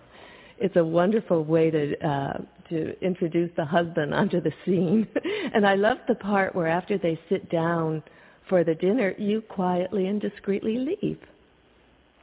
It's 0.60 0.76
a 0.76 0.84
wonderful 0.84 1.44
way 1.44 1.72
to 1.72 2.08
uh, 2.08 2.38
to 2.70 2.98
introduce 3.04 3.52
the 3.58 3.66
husband 3.66 4.14
onto 4.14 4.40
the 4.40 4.54
scene. 4.66 5.08
and 5.54 5.66
I 5.66 5.76
love 5.76 5.98
the 6.08 6.16
part 6.16 6.56
where 6.56 6.68
after 6.68 6.98
they 6.98 7.20
sit 7.28 7.50
down 7.50 8.04
for 8.48 8.64
the 8.64 8.76
dinner, 8.76 9.14
you 9.18 9.42
quietly 9.42 10.08
and 10.08 10.22
discreetly 10.22 10.78
leave. 10.78 11.20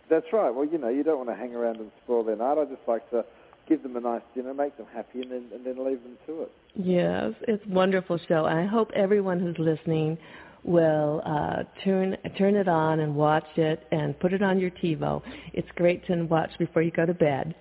That's 0.08 0.26
right. 0.32 0.50
Well, 0.50 0.64
you 0.64 0.78
know, 0.78 0.88
you 0.88 1.02
don't 1.02 1.18
want 1.18 1.28
to 1.30 1.36
hang 1.36 1.54
around 1.54 1.76
and 1.76 1.90
spoil 2.04 2.24
their 2.24 2.36
night. 2.36 2.58
I 2.58 2.64
just 2.64 2.86
like 2.86 3.08
to 3.10 3.24
give 3.70 3.82
them 3.82 3.96
a 3.96 4.00
nice 4.00 4.20
dinner, 4.34 4.52
make 4.52 4.76
them 4.76 4.86
happy, 4.92 5.22
and 5.22 5.30
then 5.30 5.44
and 5.54 5.64
then 5.64 5.82
leave 5.86 6.02
them 6.02 6.18
to 6.26 6.42
it. 6.42 6.52
Yes, 6.74 7.32
it's 7.48 7.64
a 7.64 7.68
wonderful 7.72 8.18
show. 8.28 8.44
I 8.44 8.66
hope 8.66 8.90
everyone 8.94 9.40
who's 9.40 9.56
listening 9.58 10.18
will 10.64 11.22
uh, 11.24 11.62
turn 11.84 12.16
turn 12.36 12.56
it 12.56 12.68
on 12.68 13.00
and 13.00 13.14
watch 13.14 13.46
it 13.56 13.86
and 13.92 14.18
put 14.18 14.34
it 14.34 14.42
on 14.42 14.58
your 14.58 14.70
TiVo. 14.72 15.22
It's 15.54 15.68
great 15.76 16.04
to 16.08 16.22
watch 16.24 16.50
before 16.58 16.82
you 16.82 16.90
go 16.90 17.06
to 17.06 17.14
bed. 17.14 17.54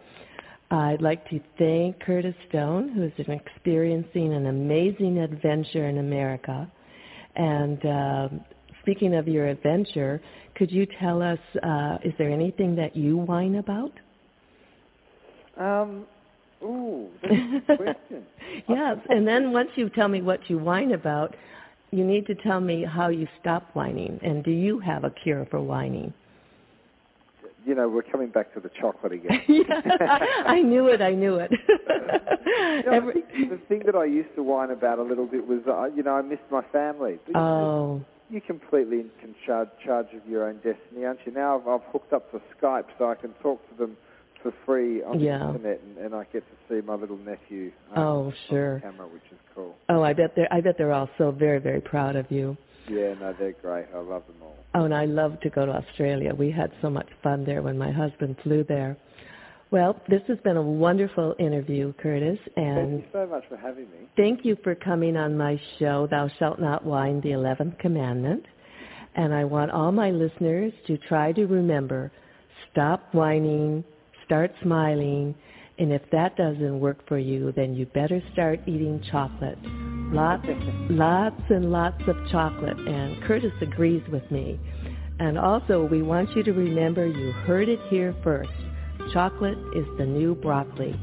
I'd 0.72 1.02
like 1.02 1.28
to 1.30 1.39
thank 1.58 2.00
Curtis 2.02 2.36
Stone, 2.50 2.89
who 2.89 3.04
is 3.04 3.13
experiencing 3.17 4.34
an 4.34 4.48
amazing 4.48 5.19
adventure 5.19 5.88
in 5.88 6.00
America. 6.00 6.69
And 7.36 7.86
um 7.86 8.45
speaking 8.82 9.13
of 9.13 9.28
your 9.28 9.48
adventure, 9.48 10.19
could 10.56 10.72
you 10.72 10.88
tell 11.00 11.22
us, 11.22 11.38
uh, 11.62 11.98
is 12.04 12.13
there 12.17 12.32
anything 12.32 12.76
that 12.76 12.95
you 12.95 13.17
whine 13.17 13.56
about? 13.56 13.91
Um, 15.60 16.06
ooh, 16.63 17.10
that's 17.22 17.34
a 17.69 17.76
question. 17.78 18.26
yes, 18.69 18.98
and 19.10 19.28
then 19.28 19.52
once 19.52 19.69
you 19.76 19.89
tell 19.89 20.08
me 20.08 20.22
what 20.22 20.39
you 20.50 20.58
whine 20.58 20.93
about, 20.93 21.36
you 21.91 22.04
need 22.04 22.26
to 22.28 22.36
tell 22.36 22.62
me 22.62 22.86
how 22.86 23.10
you 23.10 23.28
stop 23.41 23.69
whining, 23.74 24.19
and 24.24 24.43
do 24.43 24.52
you 24.52 24.80
have 24.80 25.04
a 25.04 25.10
cure 25.10 25.45
for 25.52 25.60
whining? 25.62 26.13
You 27.65 27.76
know, 27.76 27.89
we're 27.89 28.04
coming 28.04 28.30
back 28.30 28.54
to 28.54 28.62
the 28.62 28.69
chocolate 28.80 29.12
again. 29.12 29.41
yeah, 29.48 30.19
I 30.45 30.62
knew 30.62 30.88
it. 30.88 31.02
I 31.02 31.12
knew 31.12 31.36
it. 31.36 31.52
You 32.50 32.84
know, 32.86 32.91
I 32.91 32.95
Every- 32.95 33.22
the 33.50 33.60
thing 33.67 33.84
that 33.86 33.95
I 33.95 34.06
used 34.06 34.34
to 34.36 34.43
whine 34.43 34.72
about 34.72 34.98
a 35.00 35.04
little 35.04 35.28
bit 35.28 35.45
was, 35.45 35.60
uh, 35.67 35.86
you 35.95 36.02
know, 36.02 36.15
I 36.15 36.22
missed 36.22 36.50
my 36.50 36.63
family. 36.72 37.19
But 37.26 37.28
you 37.28 37.34
know, 37.34 38.02
oh, 38.02 38.06
You're 38.30 38.41
completely 38.41 39.00
in 39.00 39.36
charge, 39.45 39.69
charge 39.86 40.08
of 40.15 40.28
your 40.28 40.48
own 40.48 40.56
destiny, 40.58 41.06
aren't 41.06 41.19
you? 41.26 41.32
Now 41.34 41.60
I've, 41.60 41.67
I've 41.67 41.88
hooked 41.91 42.13
up 42.13 42.32
to 42.32 42.41
Skype 42.58 42.86
so 42.98 43.10
I 43.10 43.15
can 43.15 43.34
talk 43.43 43.60
to 43.69 43.76
them 43.78 43.98
for 44.41 44.54
free 44.65 45.04
on 45.04 45.19
Yeah. 45.19 45.38
the 45.39 45.45
internet, 45.56 45.82
and, 45.84 45.97
and 46.06 46.15
I 46.15 46.23
get 46.32 46.43
to 46.47 46.56
see 46.82 46.86
my 46.86 46.95
little 46.95 47.17
nephew. 47.17 47.71
um, 47.95 48.04
Oh, 48.04 48.25
on 48.28 48.34
sure. 48.49 48.75
the 48.75 48.82
camera, 48.82 49.08
which 49.08 49.23
is 49.32 49.38
cool. 49.56 49.75
oh, 49.89 50.02
I 50.04 50.13
bet 50.13 50.36
they're. 50.36 50.52
I 50.52 50.62
bet 50.62 50.78
they're 50.78 50.93
all 50.93 51.10
so 51.17 51.32
very, 51.32 51.60
very 51.60 51.82
proud 51.82 52.15
of 52.15 52.30
you. 52.32 52.58
Yeah, 52.88 53.13
no, 53.19 53.34
they're 53.38 53.52
great. 53.62 53.86
I 53.93 53.99
love 53.99 54.25
them 54.28 54.38
all. 54.41 54.56
Oh, 54.75 54.86
and 54.86 54.93
I 54.95 55.06
love 55.06 55.39
to 55.41 55.49
go 55.49 55.65
to 55.65 55.71
Australia. 55.71 56.34
We 56.34 56.49
had 56.52 56.71
so 56.82 56.89
much 56.89 57.08
fun 57.21 57.43
there 57.45 57.62
when 57.62 57.78
my 57.78 57.91
husband 57.91 58.38
flew 58.43 58.63
there. 58.63 58.97
Well, 59.71 59.95
this 60.08 60.23
has 60.28 60.39
been 60.39 60.58
a 60.58 60.62
wonderful 60.63 61.36
interview, 61.38 61.93
Curtis, 61.93 62.39
And 62.58 62.89
Thank 62.89 63.04
you 63.04 63.10
so 63.13 63.28
much 63.28 63.43
for 63.47 63.58
having 63.58 63.84
me. 63.91 63.97
Thank 64.17 64.43
you 64.43 64.58
for 64.63 64.73
coming 64.73 65.15
on 65.15 65.38
my 65.38 65.62
show, 65.78 66.08
Thou 66.10 66.28
Shalt 66.39 66.60
Not 66.60 66.84
Whine, 66.84 67.21
the 67.21 67.34
Eleventh 67.34 67.78
Commandment. 67.78 68.43
And 69.15 69.32
I 69.32 69.43
want 69.43 69.69
all 69.69 69.91
my 69.91 70.10
listeners 70.10 70.73
to 70.88 70.97
try 70.97 71.32
to 71.34 71.45
remember, 71.45 72.12
stop 72.71 73.13
whining, 73.13 73.84
start 74.30 74.52
smiling, 74.62 75.34
and 75.80 75.92
if 75.92 76.04
that 76.12 76.38
doesn't 76.38 76.80
work 76.80 77.08
for 77.08 77.18
you, 77.18 77.52
then 77.56 77.74
you 77.74 77.88
better 77.88 78.22
start 78.32 78.60
eating 78.68 79.02
chocolate. 79.10 79.58
Lots, 80.13 80.46
lots 80.92 81.42
and 81.50 81.72
lots 81.72 82.00
of 82.08 82.15
chocolate. 82.32 82.78
And 82.78 83.24
Curtis 83.24 83.54
agrees 83.60 84.04
with 84.12 84.30
me. 84.30 84.60
And 85.20 85.36
also, 85.36 85.88
we 85.89 86.04
want 86.04 86.30
you 86.36 86.44
to 86.44 86.52
remember 86.52 87.08
you 87.08 87.32
heard 87.32 87.70
it 87.70 87.80
here 87.89 88.15
first. 88.24 88.52
Chocolate 89.13 89.58
is 89.76 89.86
the 89.98 90.06
new 90.06 90.36
broccoli. 90.36 90.96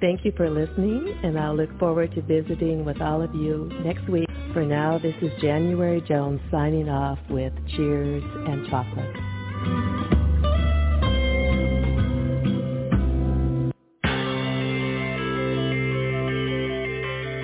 Thank 0.00 0.24
you 0.24 0.32
for 0.36 0.50
listening, 0.50 1.16
and 1.22 1.38
I'll 1.38 1.56
look 1.56 1.76
forward 1.78 2.12
to 2.16 2.22
visiting 2.22 2.84
with 2.84 3.00
all 3.00 3.22
of 3.22 3.32
you 3.36 3.70
next 3.84 4.08
week. 4.08 4.28
For 4.52 4.64
now, 4.64 4.98
this 4.98 5.14
is 5.22 5.30
January 5.40 6.02
Jones 6.08 6.40
signing 6.50 6.88
off 6.88 7.18
with 7.30 7.52
cheers 7.76 8.24
and 8.24 8.68
chocolate. 8.68 9.27